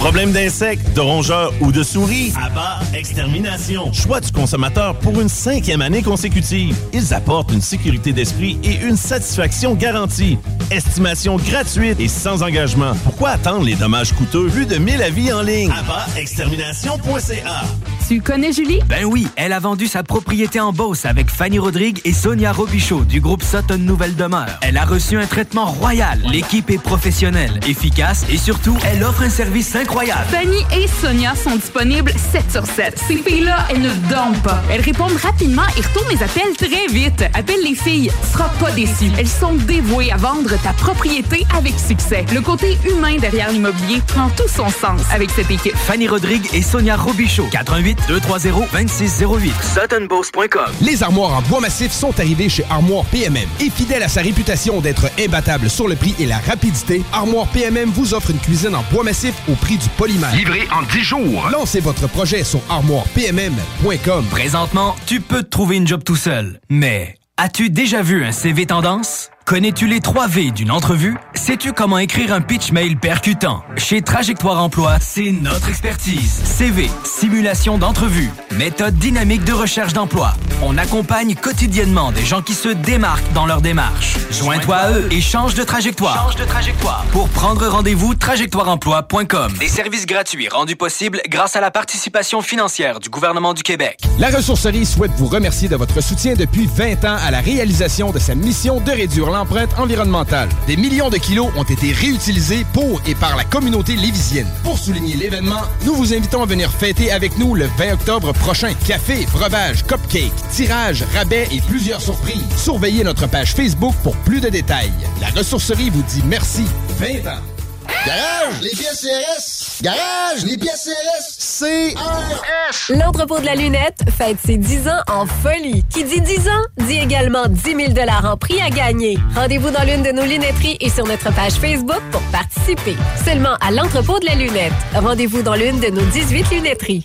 Problème 0.00 0.32
d'insectes, 0.32 0.94
de 0.96 1.00
rongeurs 1.00 1.52
ou 1.60 1.72
de 1.72 1.82
souris? 1.82 2.32
Abba 2.42 2.80
Extermination. 2.94 3.92
Choix 3.92 4.20
du 4.20 4.32
consommateur 4.32 4.94
pour 4.98 5.20
une 5.20 5.28
cinquième 5.28 5.82
année 5.82 6.02
consécutive. 6.02 6.74
Ils 6.94 7.12
apportent 7.12 7.52
une 7.52 7.60
sécurité 7.60 8.14
d'esprit 8.14 8.58
et 8.64 8.76
une 8.76 8.96
satisfaction 8.96 9.74
garantie. 9.74 10.38
Estimation 10.70 11.36
gratuite 11.36 12.00
et 12.00 12.08
sans 12.08 12.42
engagement. 12.42 12.92
Pourquoi 13.04 13.30
attendre 13.30 13.64
les 13.66 13.74
dommages 13.74 14.12
coûteux 14.14 14.46
vu 14.46 14.64
de 14.64 14.76
1000 14.76 15.02
avis 15.02 15.32
en 15.34 15.42
ligne? 15.42 15.70
ABBA 15.70 16.06
Extermination.ca 16.16 17.62
Tu 18.08 18.22
connais 18.22 18.52
Julie? 18.54 18.80
Ben 18.88 19.04
oui, 19.04 19.28
elle 19.36 19.52
a 19.52 19.58
vendu 19.58 19.86
sa 19.86 20.02
propriété 20.02 20.60
en 20.60 20.72
Beauce 20.72 21.04
avec 21.04 21.28
Fanny 21.28 21.58
Rodrigue 21.58 22.00
et 22.06 22.14
Sonia 22.14 22.52
Robichaud 22.52 23.04
du 23.04 23.20
groupe 23.20 23.42
Sutton 23.42 23.76
Nouvelle 23.78 24.16
Demeure. 24.16 24.58
Elle 24.62 24.78
a 24.78 24.86
reçu 24.86 25.18
un 25.18 25.26
traitement 25.26 25.66
royal. 25.66 26.22
L'équipe 26.32 26.70
est 26.70 26.82
professionnelle, 26.82 27.60
efficace 27.68 28.24
et 28.30 28.38
surtout, 28.38 28.78
elle 28.90 29.04
offre 29.04 29.22
un 29.22 29.28
service 29.30 29.68
incroyable. 29.90 30.24
Fanny 30.30 30.64
et 30.72 30.86
Sonia 30.86 31.34
sont 31.34 31.56
disponibles 31.56 32.12
7 32.32 32.52
sur 32.52 32.64
7. 32.64 32.96
Ces 33.08 33.16
filles-là, 33.16 33.66
elles 33.70 33.80
ne 33.80 33.90
dorment 34.08 34.40
pas. 34.42 34.62
Elles 34.70 34.80
répondent 34.80 35.16
rapidement 35.20 35.64
et 35.76 35.80
retournent 35.80 36.10
les 36.10 36.22
appels 36.22 36.56
très 36.56 36.86
vite. 36.86 37.24
Appelle 37.34 37.60
les 37.64 37.74
filles, 37.74 38.10
tu 38.22 38.32
seras 38.32 38.50
pas 38.60 38.70
déçu. 38.70 39.10
Elles 39.18 39.28
sont 39.28 39.54
dévouées 39.54 40.12
à 40.12 40.16
vendre 40.16 40.50
ta 40.62 40.72
propriété 40.74 41.44
avec 41.56 41.74
succès. 41.76 42.24
Le 42.32 42.40
côté 42.40 42.78
humain 42.88 43.16
derrière 43.18 43.50
l'immobilier 43.50 44.00
prend 44.06 44.28
tout 44.30 44.48
son 44.48 44.68
sens 44.68 45.00
avec 45.12 45.30
cette 45.30 45.50
équipe. 45.50 45.74
Fanny 45.74 46.06
Rodrigue 46.06 46.46
et 46.52 46.62
Sonia 46.62 46.96
Robichaud. 46.96 47.48
88 47.50 47.98
230 48.06 48.68
2608. 48.72 49.52
SuttonBoss.com. 49.74 50.72
Les 50.82 51.02
armoires 51.02 51.38
en 51.38 51.42
bois 51.42 51.60
massif 51.60 51.90
sont 51.90 52.18
arrivées 52.20 52.48
chez 52.48 52.64
Armoire 52.70 53.04
PMM. 53.06 53.48
Et 53.58 53.70
fidèle 53.70 54.04
à 54.04 54.08
sa 54.08 54.20
réputation 54.20 54.80
d'être 54.80 55.10
imbattable 55.18 55.68
sur 55.68 55.88
le 55.88 55.96
prix 55.96 56.14
et 56.20 56.26
la 56.26 56.38
rapidité, 56.38 57.02
Armoire 57.12 57.48
PMM 57.48 57.90
vous 57.90 58.14
offre 58.14 58.30
une 58.30 58.38
cuisine 58.38 58.76
en 58.76 58.84
bois 58.92 59.02
massif 59.02 59.34
au 59.48 59.54
prix 59.54 59.79
du 59.80 59.88
polymère. 59.90 60.34
Livré 60.34 60.68
en 60.72 60.82
10 60.82 61.00
jours. 61.02 61.48
Lancez 61.50 61.80
votre 61.80 62.08
projet 62.08 62.44
sur 62.44 62.60
armoirepmm.com. 62.68 64.24
Présentement, 64.30 64.94
tu 65.06 65.20
peux 65.20 65.42
te 65.42 65.48
trouver 65.48 65.76
une 65.76 65.86
job 65.86 66.02
tout 66.04 66.16
seul. 66.16 66.60
Mais 66.68 67.16
as-tu 67.36 67.70
déjà 67.70 68.02
vu 68.02 68.24
un 68.24 68.32
CV 68.32 68.66
tendance? 68.66 69.30
Connais-tu 69.50 69.88
les 69.88 69.98
3 69.98 70.28
V 70.28 70.52
d'une 70.52 70.70
entrevue? 70.70 71.16
Sais-tu 71.34 71.72
comment 71.72 71.98
écrire 71.98 72.32
un 72.32 72.40
pitch 72.40 72.70
mail 72.70 72.96
percutant? 72.96 73.64
Chez 73.76 74.00
Trajectoire 74.00 74.62
Emploi, 74.62 74.98
c'est 75.00 75.32
notre 75.32 75.68
expertise. 75.68 76.40
CV, 76.44 76.88
simulation 77.02 77.76
d'entrevue, 77.76 78.30
méthode 78.52 78.94
dynamique 78.94 79.42
de 79.42 79.52
recherche 79.52 79.92
d'emploi. 79.92 80.34
On 80.62 80.78
accompagne 80.78 81.34
quotidiennement 81.34 82.12
des 82.12 82.24
gens 82.24 82.42
qui 82.42 82.54
se 82.54 82.68
démarquent 82.68 83.32
dans 83.32 83.44
leur 83.44 83.60
démarche. 83.60 84.18
Joins-toi 84.30 84.76
à 84.76 84.92
eux 84.92 85.08
et 85.10 85.20
change 85.20 85.54
de 85.54 85.64
trajectoire. 85.64 86.30
Change 86.30 86.36
de 86.36 86.44
trajectoire. 86.44 87.04
Pour 87.10 87.28
prendre 87.30 87.66
rendez-vous, 87.66 88.14
trajectoireemploi.com. 88.14 89.54
Des 89.58 89.66
services 89.66 90.06
gratuits 90.06 90.48
rendus 90.48 90.76
possibles 90.76 91.22
grâce 91.28 91.56
à 91.56 91.60
la 91.60 91.72
participation 91.72 92.40
financière 92.40 93.00
du 93.00 93.08
gouvernement 93.08 93.52
du 93.52 93.64
Québec. 93.64 93.98
La 94.20 94.28
Ressourcerie 94.28 94.86
souhaite 94.86 95.12
vous 95.16 95.26
remercier 95.26 95.68
de 95.68 95.74
votre 95.74 96.00
soutien 96.00 96.34
depuis 96.34 96.68
20 96.72 97.04
ans 97.04 97.16
à 97.20 97.32
la 97.32 97.40
réalisation 97.40 98.12
de 98.12 98.20
sa 98.20 98.36
mission 98.36 98.80
de 98.80 98.92
réduire 98.92 99.28
l'empreinte 99.40 99.78
environnementale. 99.78 100.50
Des 100.66 100.76
millions 100.76 101.08
de 101.08 101.16
kilos 101.16 101.48
ont 101.56 101.62
été 101.62 101.92
réutilisés 101.92 102.66
pour 102.74 103.00
et 103.06 103.14
par 103.14 103.36
la 103.36 103.44
communauté 103.44 103.96
lévisienne. 103.96 104.46
Pour 104.62 104.76
souligner 104.76 105.16
l'événement, 105.16 105.62
nous 105.86 105.94
vous 105.94 106.12
invitons 106.12 106.42
à 106.42 106.46
venir 106.46 106.70
fêter 106.70 107.10
avec 107.10 107.38
nous 107.38 107.54
le 107.54 107.64
20 107.78 107.94
octobre 107.94 108.32
prochain. 108.34 108.74
Café, 108.86 109.26
breuvage, 109.32 109.86
cupcake, 109.86 110.34
tirage, 110.50 111.04
rabais 111.14 111.48
et 111.52 111.62
plusieurs 111.62 112.02
surprises. 112.02 112.44
Surveillez 112.54 113.02
notre 113.02 113.26
page 113.28 113.54
Facebook 113.54 113.94
pour 114.02 114.14
plus 114.16 114.40
de 114.40 114.50
détails. 114.50 114.92
La 115.22 115.28
Ressourcerie 115.28 115.88
vous 115.88 116.02
dit 116.02 116.22
merci. 116.26 116.66
20 116.98 117.30
ans. 117.30 117.59
Garage, 118.06 118.62
les 118.62 118.70
pièces 118.70 119.02
CRS. 119.02 119.82
Garage, 119.82 120.44
les 120.46 120.56
pièces 120.56 120.88
CRS. 120.88 121.60
CRS. 121.60 122.92
L'entrepôt 122.96 123.38
de 123.40 123.44
la 123.44 123.54
lunette 123.54 124.00
fête 124.16 124.38
ses 124.44 124.56
10 124.56 124.88
ans 124.88 125.02
en 125.08 125.26
folie. 125.26 125.84
Qui 125.90 126.04
dit 126.04 126.22
10 126.22 126.48
ans, 126.48 126.62
dit 126.78 126.96
également 126.98 127.46
10 127.46 127.60
000 127.94 128.10
en 128.24 128.36
prix 128.38 128.58
à 128.62 128.70
gagner. 128.70 129.18
Rendez-vous 129.34 129.70
dans 129.70 129.82
l'une 129.82 130.02
de 130.02 130.12
nos 130.12 130.24
lunetteries 130.24 130.78
et 130.80 130.88
sur 130.88 131.06
notre 131.06 131.30
page 131.34 131.52
Facebook 131.54 132.00
pour 132.10 132.22
participer. 132.32 132.96
Seulement 133.22 133.56
à 133.60 133.70
l'entrepôt 133.70 134.18
de 134.18 134.24
la 134.26 134.34
lunette. 134.34 134.72
Rendez-vous 134.94 135.42
dans 135.42 135.54
l'une 135.54 135.78
de 135.80 135.88
nos 135.88 136.04
18 136.06 136.50
lunetteries. 136.52 137.04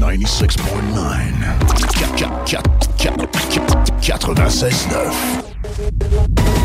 96.9. 0.00 0.48
96.9. 4.00 6.61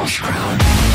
false 0.00 0.18
crown. 0.18 0.89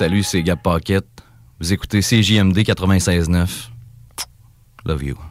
Salut, 0.00 0.22
c'est 0.22 0.42
Gab 0.42 0.62
Pocket. 0.62 1.04
Vous 1.60 1.74
écoutez 1.74 2.00
CJMD 2.00 2.56
96.9. 2.60 3.68
Love 4.86 5.04
you. 5.04 5.29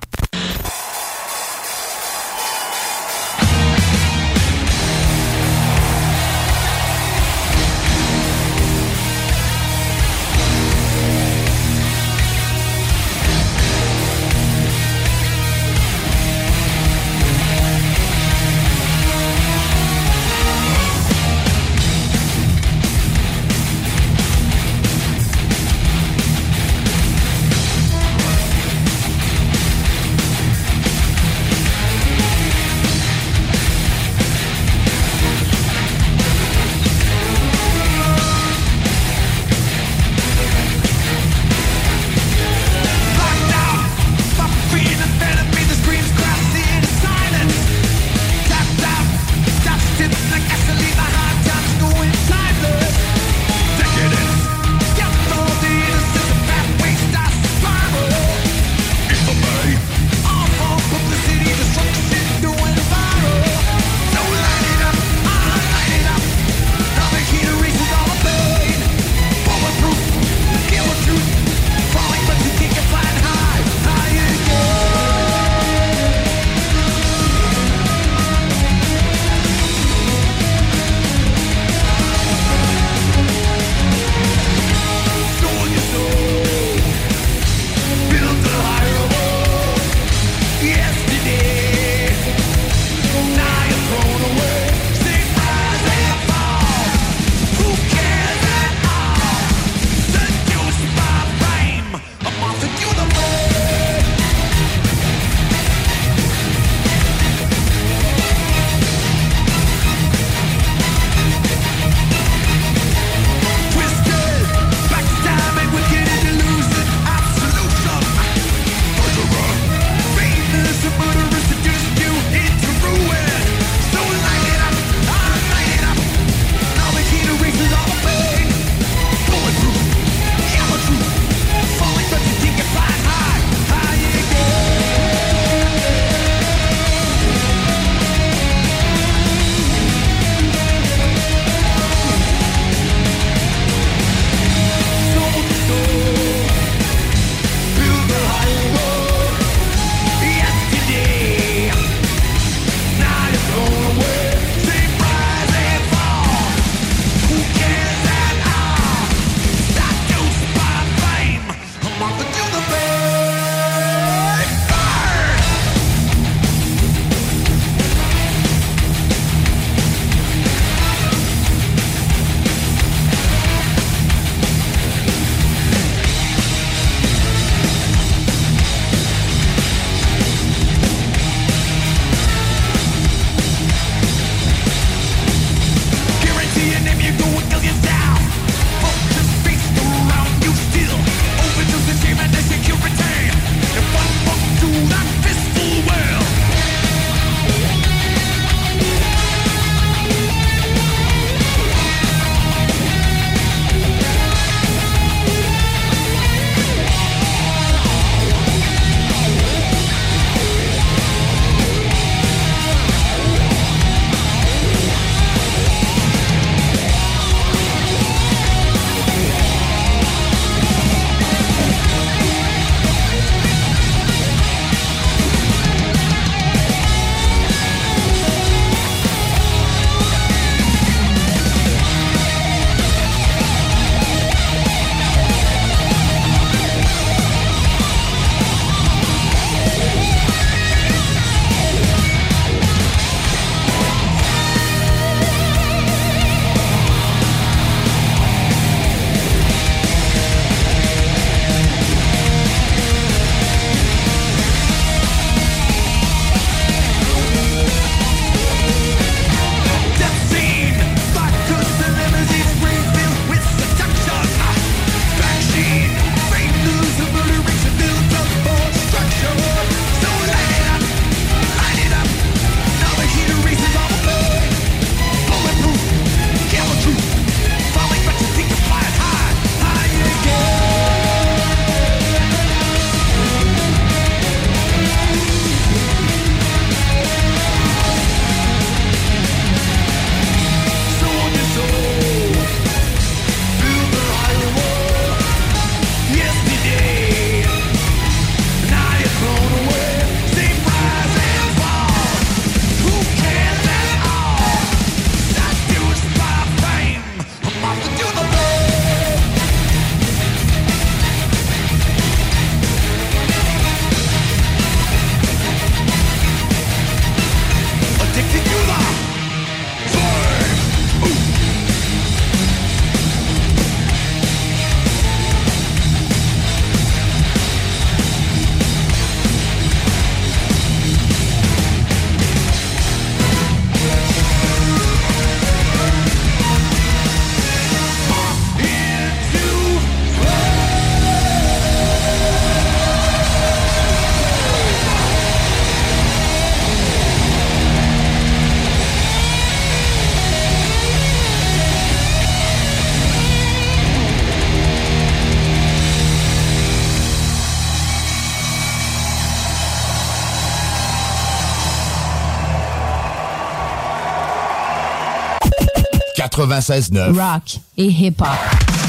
96.9. 366.50 367.14
Rock 367.14 367.60
et 367.78 367.92
hip-hop. 367.92 368.89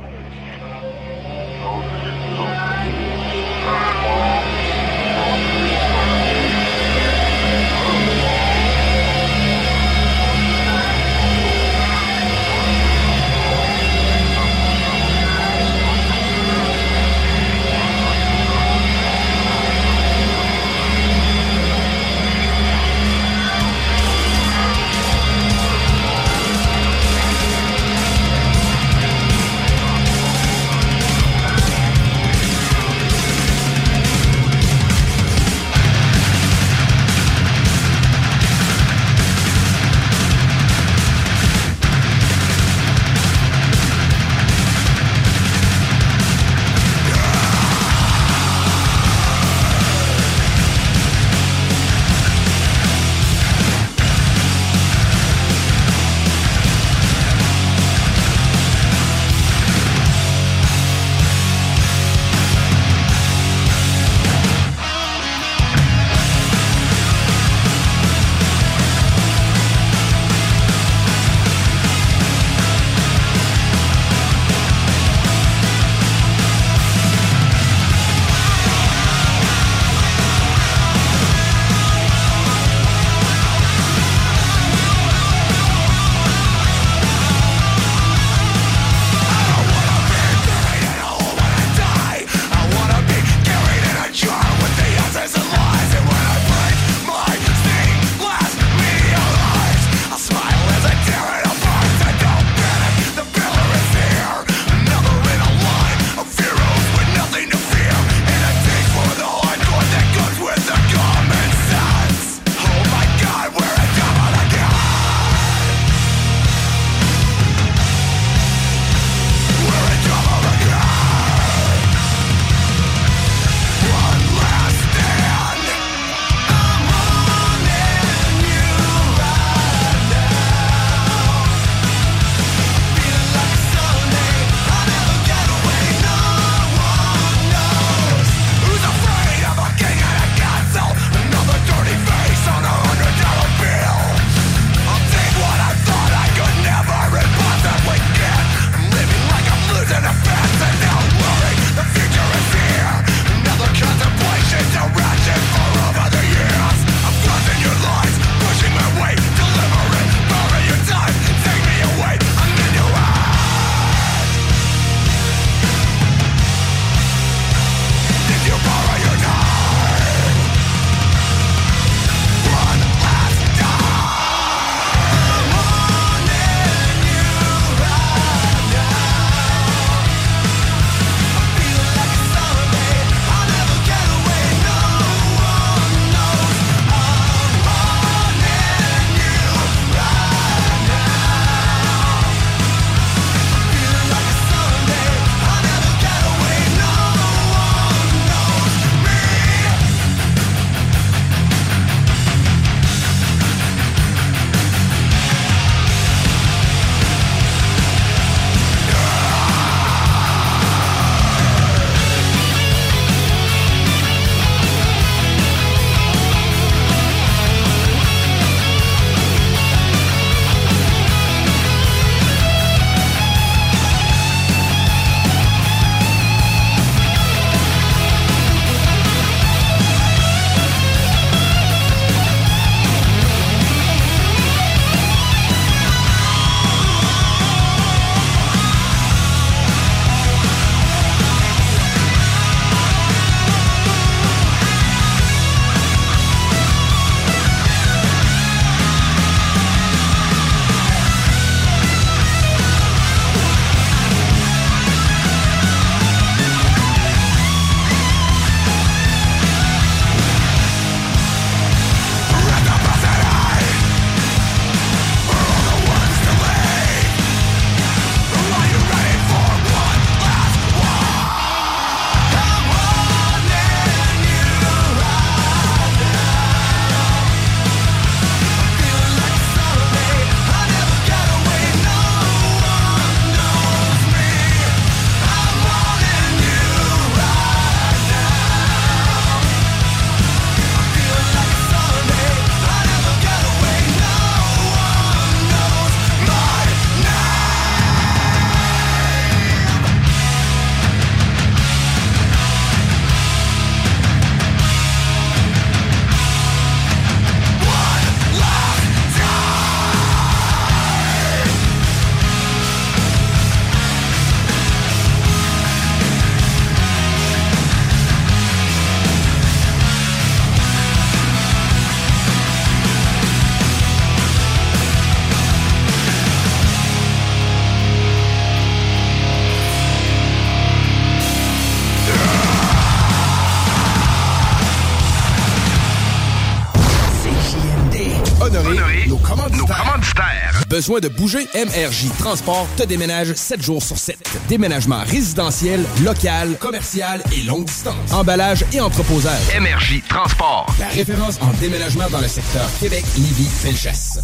Besoin 340.77 341.01
de 341.01 341.09
bouger? 341.09 341.49
MRJ 341.55 342.11
Transport 342.19 342.69
te 342.77 342.83
déménage 342.83 343.33
7 343.33 343.63
jours 343.63 343.83
sur 343.83 343.97
7. 343.97 344.19
Déménagement 344.47 345.01
résidentiel, 345.07 345.83
local, 346.05 346.59
commercial 346.61 347.23
et 347.33 347.45
longue 347.45 347.65
distance. 347.65 348.13
Emballage 348.13 348.63
et 348.75 348.81
entreposage. 348.83 349.41
MRJ 349.59 350.03
Transport. 350.07 350.67
La 350.79 350.89
référence 350.89 351.39
en 351.41 351.51
déménagement 351.63 352.11
dans 352.11 352.21
le 352.21 352.29
secteur 352.29 352.69
Québec, 352.79 353.07
Lévis, 353.17 353.49
Felchasse. 353.49 354.19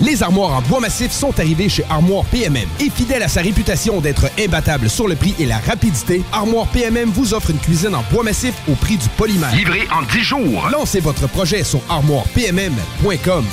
Les 0.00 0.22
armoires 0.22 0.52
en 0.52 0.62
bois 0.62 0.80
massif 0.80 1.12
sont 1.12 1.38
arrivées 1.38 1.68
chez 1.68 1.84
Armoire 1.90 2.24
PMM. 2.24 2.66
Et 2.80 2.88
fidèle 2.88 3.22
à 3.22 3.28
sa 3.28 3.42
réputation 3.42 4.00
d'être 4.00 4.30
imbattable 4.38 4.88
sur 4.88 5.08
le 5.08 5.14
prix 5.14 5.34
et 5.38 5.44
la 5.44 5.58
rapidité, 5.58 6.22
Armoire 6.32 6.68
PMM 6.68 7.10
vous 7.10 7.34
offre 7.34 7.50
une 7.50 7.58
cuisine 7.58 7.94
en 7.94 8.02
bois 8.10 8.22
massif 8.22 8.54
au 8.66 8.74
prix 8.76 8.96
du 8.96 9.10
polymère. 9.10 9.54
Livré 9.54 9.86
en 9.92 10.00
10 10.10 10.20
jours. 10.22 10.70
Lancez 10.72 11.00
votre 11.00 11.28
projet 11.28 11.64
sur 11.64 11.82
armoirepmm.com. 11.90 13.44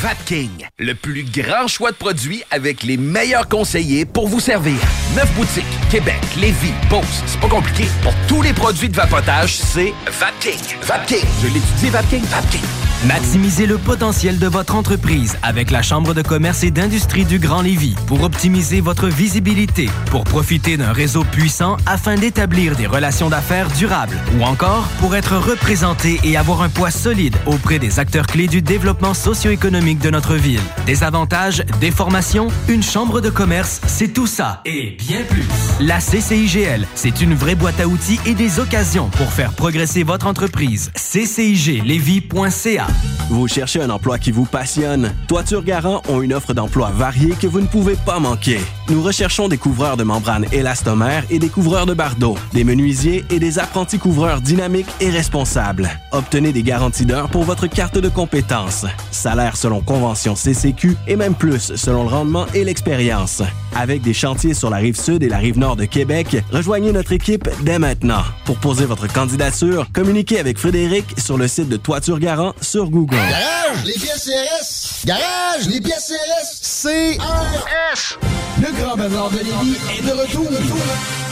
Vapking, 0.00 0.68
le 0.78 0.94
plus 0.94 1.24
grand 1.24 1.66
choix 1.66 1.90
de 1.90 1.96
produits 1.96 2.44
avec 2.52 2.84
les 2.84 2.96
meilleurs 2.96 3.48
conseillers 3.48 4.04
pour 4.04 4.28
vous 4.28 4.38
servir. 4.38 4.76
Neuf 5.16 5.28
boutiques, 5.34 5.64
Québec, 5.90 6.20
Lévis, 6.36 6.72
Beauce, 6.88 7.24
c'est 7.26 7.40
pas 7.40 7.48
compliqué. 7.48 7.86
Pour 8.02 8.14
tous 8.28 8.42
les 8.42 8.52
produits 8.52 8.88
de 8.88 8.94
vapotage, 8.94 9.56
c'est 9.56 9.92
Vapking. 10.06 10.78
Vapking, 10.82 11.24
je 11.42 11.46
l'étudie, 11.48 11.90
Vapking, 11.90 12.22
Vapking. 12.26 12.62
Maximisez 13.06 13.66
le 13.66 13.78
potentiel 13.78 14.40
de 14.40 14.48
votre 14.48 14.74
entreprise 14.74 15.38
avec 15.44 15.70
la 15.70 15.82
Chambre 15.82 16.14
de 16.14 16.22
commerce 16.22 16.64
et 16.64 16.72
d'industrie 16.72 17.24
du 17.24 17.38
Grand 17.38 17.62
Lévis 17.62 17.94
pour 18.08 18.24
optimiser 18.24 18.80
votre 18.80 19.06
visibilité, 19.06 19.88
pour 20.10 20.24
profiter 20.24 20.76
d'un 20.76 20.92
réseau 20.92 21.22
puissant 21.22 21.76
afin 21.86 22.16
d'établir 22.16 22.74
des 22.74 22.88
relations 22.88 23.28
d'affaires 23.28 23.68
durables 23.68 24.16
ou 24.36 24.42
encore 24.42 24.88
pour 24.98 25.14
être 25.14 25.36
représenté 25.36 26.18
et 26.24 26.36
avoir 26.36 26.62
un 26.62 26.68
poids 26.68 26.90
solide 26.90 27.36
auprès 27.46 27.78
des 27.78 28.00
acteurs 28.00 28.26
clés 28.26 28.48
du 28.48 28.62
développement 28.62 29.14
socio-économique 29.14 29.87
de 29.96 30.10
notre 30.10 30.34
ville. 30.34 30.60
Des 30.84 31.02
avantages, 31.02 31.64
des 31.80 31.90
formations, 31.90 32.48
une 32.68 32.82
chambre 32.82 33.22
de 33.22 33.30
commerce, 33.30 33.80
c'est 33.86 34.12
tout 34.12 34.26
ça 34.26 34.60
et 34.66 34.90
bien 34.98 35.22
plus. 35.24 35.46
La 35.80 35.98
CCIGL, 35.98 36.86
c'est 36.94 37.22
une 37.22 37.34
vraie 37.34 37.54
boîte 37.54 37.80
à 37.80 37.86
outils 37.86 38.20
et 38.26 38.34
des 38.34 38.60
occasions 38.60 39.08
pour 39.08 39.32
faire 39.32 39.52
progresser 39.52 40.02
votre 40.02 40.26
entreprise. 40.26 40.90
CCIGLévis.ca 40.94 42.86
Vous 43.30 43.48
cherchez 43.48 43.80
un 43.80 43.88
emploi 43.88 44.18
qui 44.18 44.30
vous 44.30 44.44
passionne? 44.44 45.14
Toiture 45.26 45.64
Garant 45.64 46.02
ont 46.08 46.20
une 46.20 46.34
offre 46.34 46.52
d'emploi 46.52 46.90
variée 46.90 47.34
que 47.40 47.46
vous 47.46 47.60
ne 47.60 47.66
pouvez 47.66 47.96
pas 47.96 48.18
manquer. 48.18 48.60
Nous 48.90 49.02
recherchons 49.02 49.48
des 49.48 49.58
couvreurs 49.58 49.96
de 49.96 50.04
membranes 50.04 50.46
élastomères 50.52 51.24
et 51.30 51.38
des 51.38 51.48
couvreurs 51.48 51.86
de 51.86 51.94
bardeaux, 51.94 52.36
des 52.52 52.64
menuisiers 52.64 53.24
et 53.30 53.38
des 53.38 53.58
apprentis 53.58 53.98
couvreurs 53.98 54.42
dynamiques 54.42 54.88
et 55.00 55.10
responsables. 55.10 55.88
Obtenez 56.12 56.52
des 56.52 56.62
garanties 56.62 57.06
d'heure 57.06 57.28
pour 57.30 57.44
votre 57.44 57.66
carte 57.66 57.98
de 57.98 58.08
compétences. 58.08 58.84
Salaire 59.10 59.56
selon 59.56 59.77
convention 59.80 60.34
CCQ 60.34 60.96
et 61.06 61.16
même 61.16 61.34
plus 61.34 61.74
selon 61.76 62.04
le 62.04 62.08
rendement 62.08 62.46
et 62.54 62.64
l'expérience. 62.64 63.42
Avec 63.74 64.02
des 64.02 64.14
chantiers 64.14 64.54
sur 64.54 64.70
la 64.70 64.78
rive 64.78 64.98
sud 64.98 65.22
et 65.22 65.28
la 65.28 65.38
rive 65.38 65.58
nord 65.58 65.76
de 65.76 65.84
Québec, 65.84 66.36
rejoignez 66.50 66.92
notre 66.92 67.12
équipe 67.12 67.48
dès 67.62 67.78
maintenant. 67.78 68.22
Pour 68.44 68.58
poser 68.58 68.84
votre 68.84 69.12
candidature, 69.12 69.86
communiquez 69.92 70.38
avec 70.38 70.58
Frédéric 70.58 71.04
sur 71.18 71.36
le 71.36 71.48
site 71.48 71.68
de 71.68 71.76
Toiture 71.76 72.18
Garant 72.18 72.54
sur 72.60 72.90
Google. 72.90 73.16
Garage, 73.16 73.84
les 73.84 73.94
pièces 73.94 74.30
CRS. 74.30 75.06
Garage, 75.06 75.68
les 75.68 75.80
pièces 75.80 76.12
CRS. 76.12 76.82
CRS. 76.82 78.18
Le 78.60 78.82
Grand 78.82 78.96
de 78.96 79.04
est 79.04 80.02
de 80.02 80.20
retour. 80.20 81.27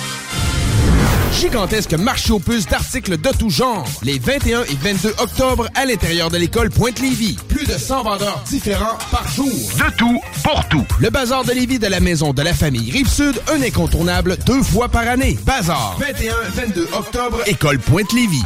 Gigantesque 1.32 1.94
marché 1.94 2.32
aux 2.32 2.38
puces 2.38 2.66
d'articles 2.66 3.18
de 3.18 3.30
tout 3.30 3.50
genre. 3.50 3.86
Les 4.02 4.18
21 4.18 4.62
et 4.64 4.76
22 4.80 5.10
octobre 5.18 5.68
à 5.74 5.84
l'intérieur 5.84 6.30
de 6.30 6.38
l'école 6.38 6.70
Pointe-Lévis. 6.70 7.36
Plus 7.48 7.66
de 7.66 7.76
100 7.78 8.02
vendeurs 8.04 8.42
différents 8.48 8.96
par 9.10 9.28
jour. 9.28 9.46
De 9.46 9.96
tout, 9.96 10.20
pour 10.42 10.68
tout. 10.68 10.84
Le 11.00 11.10
Bazar 11.10 11.44
de 11.44 11.52
Lévis 11.52 11.78
de 11.78 11.86
la 11.86 12.00
maison 12.00 12.32
de 12.32 12.42
la 12.42 12.54
famille 12.54 12.90
Rive-Sud, 12.90 13.40
un 13.52 13.62
incontournable 13.62 14.36
deux 14.46 14.62
fois 14.62 14.88
par 14.88 15.06
année. 15.06 15.38
Bazar, 15.44 15.98
21-22 16.00 16.94
octobre, 16.94 17.40
école 17.46 17.78
Pointe-Lévis. 17.78 18.44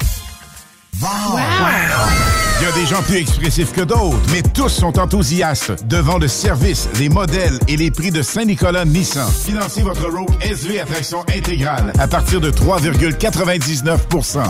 Il 1.03 2.65
y 2.65 2.69
a 2.69 2.73
des 2.73 2.85
gens 2.85 3.01
plus 3.03 3.17
expressifs 3.17 3.73
que 3.73 3.81
d'autres, 3.81 4.19
mais 4.33 4.43
tous 4.43 4.69
sont 4.69 4.99
enthousiastes 4.99 5.83
devant 5.87 6.19
le 6.19 6.29
service, 6.29 6.91
les 6.99 7.09
modèles 7.09 7.59
et 7.69 7.77
les 7.79 7.91
prix 7.91 8.11
de 8.11 8.21
Saint-Nicolas 8.21 8.85
Nissan. 8.85 9.27
Financez 9.47 9.81
votre 9.81 10.11
Rogue 10.11 10.29
SV 10.43 10.79
à 10.79 10.85
traction 10.85 11.21
intégrale 11.35 11.93
à 11.99 12.07
partir 12.07 12.39
de 12.43 12.51
3,99% 12.51 14.43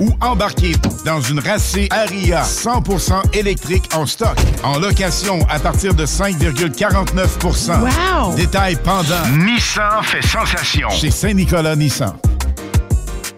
ou 0.00 0.10
embarquez 0.20 0.72
dans 1.06 1.22
une 1.22 1.40
racée 1.40 1.88
Aria 1.90 2.42
100% 2.42 3.34
électrique 3.34 3.88
en 3.94 4.04
stock, 4.04 4.36
en 4.64 4.78
location 4.78 5.38
à 5.48 5.58
partir 5.58 5.94
de 5.94 6.04
5,49% 6.04 7.80
Wow! 7.80 8.34
Détail 8.34 8.76
pendant. 8.84 9.26
Nissan 9.38 10.02
fait 10.02 10.20
sensation 10.20 10.90
chez 10.90 11.10
Saint-Nicolas 11.10 11.74
Nissan. 11.74 12.12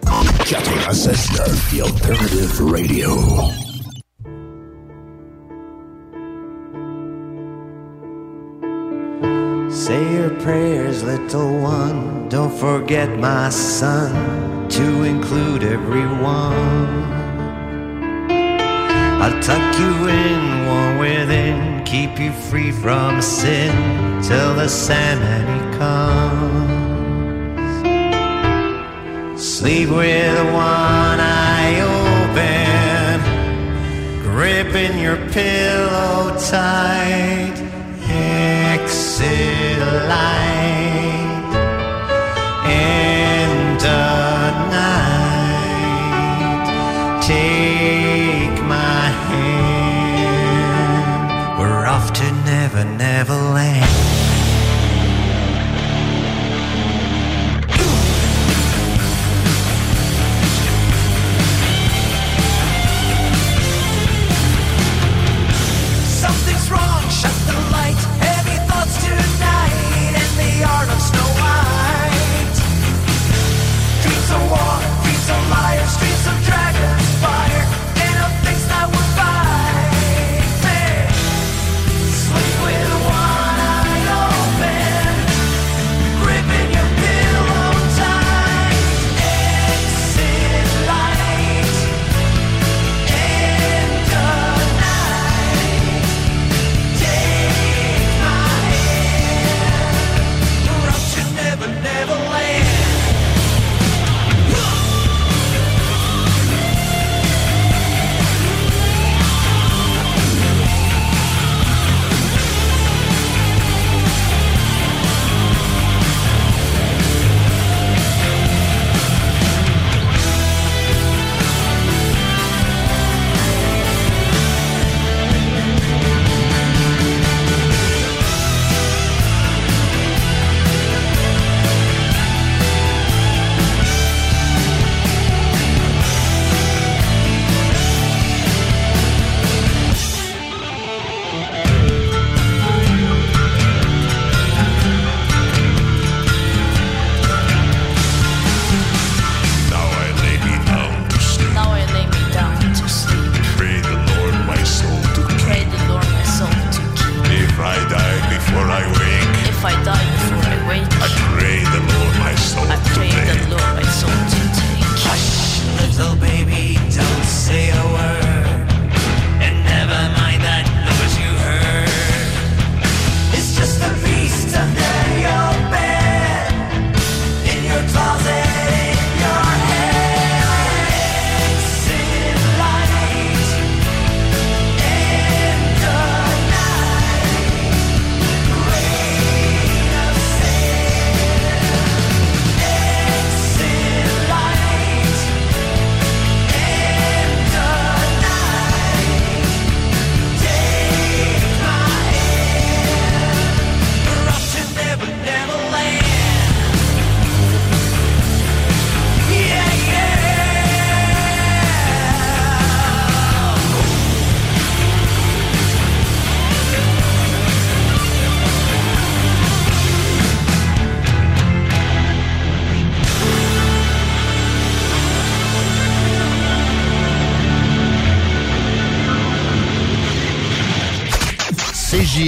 96.9, 0.08 1.70
The 1.70 1.82
Alternative 1.82 2.60
Radio. 2.60 3.10
Say 9.70 10.12
your 10.14 10.30
prayers, 10.40 11.02
little 11.02 11.60
one. 11.60 12.28
Don't 12.30 12.56
forget, 12.56 13.18
my 13.18 13.50
son, 13.50 14.68
to 14.70 15.02
include 15.02 15.62
everyone. 15.62 16.88
I'll 19.20 19.42
tuck 19.42 19.78
you 19.78 20.08
in, 20.08 20.66
warm 20.66 20.98
within, 20.98 21.84
keep 21.84 22.18
you 22.18 22.32
free 22.32 22.72
from 22.72 23.20
sin 23.20 24.22
till 24.22 24.54
the 24.54 24.68
Sandman 24.68 25.78
comes. 25.78 26.77
Sleep 29.38 29.88
with 29.88 30.44
one 30.46 31.20
eye 31.20 31.80
open, 31.80 33.20
gripping 34.22 34.98
your 34.98 35.16
pillow 35.28 36.36
tight. 36.40 37.54
Exit 38.10 39.78
light 40.08 41.54
and 42.66 43.80
a 43.80 44.50
night. 44.74 45.62
Take 47.22 48.60
my 48.64 49.06
hand. 49.28 50.40
We're 51.60 51.86
off 51.86 52.12
to 52.12 52.24
Never 52.44 52.84
Never 52.84 53.34
Land. 53.34 53.87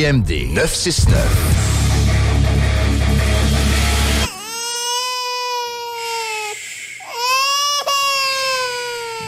CJMD 0.00 0.54
969. 0.54 1.14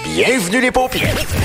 Bienvenue 0.05 0.61
les 0.63 0.71
paupières. 0.71 1.42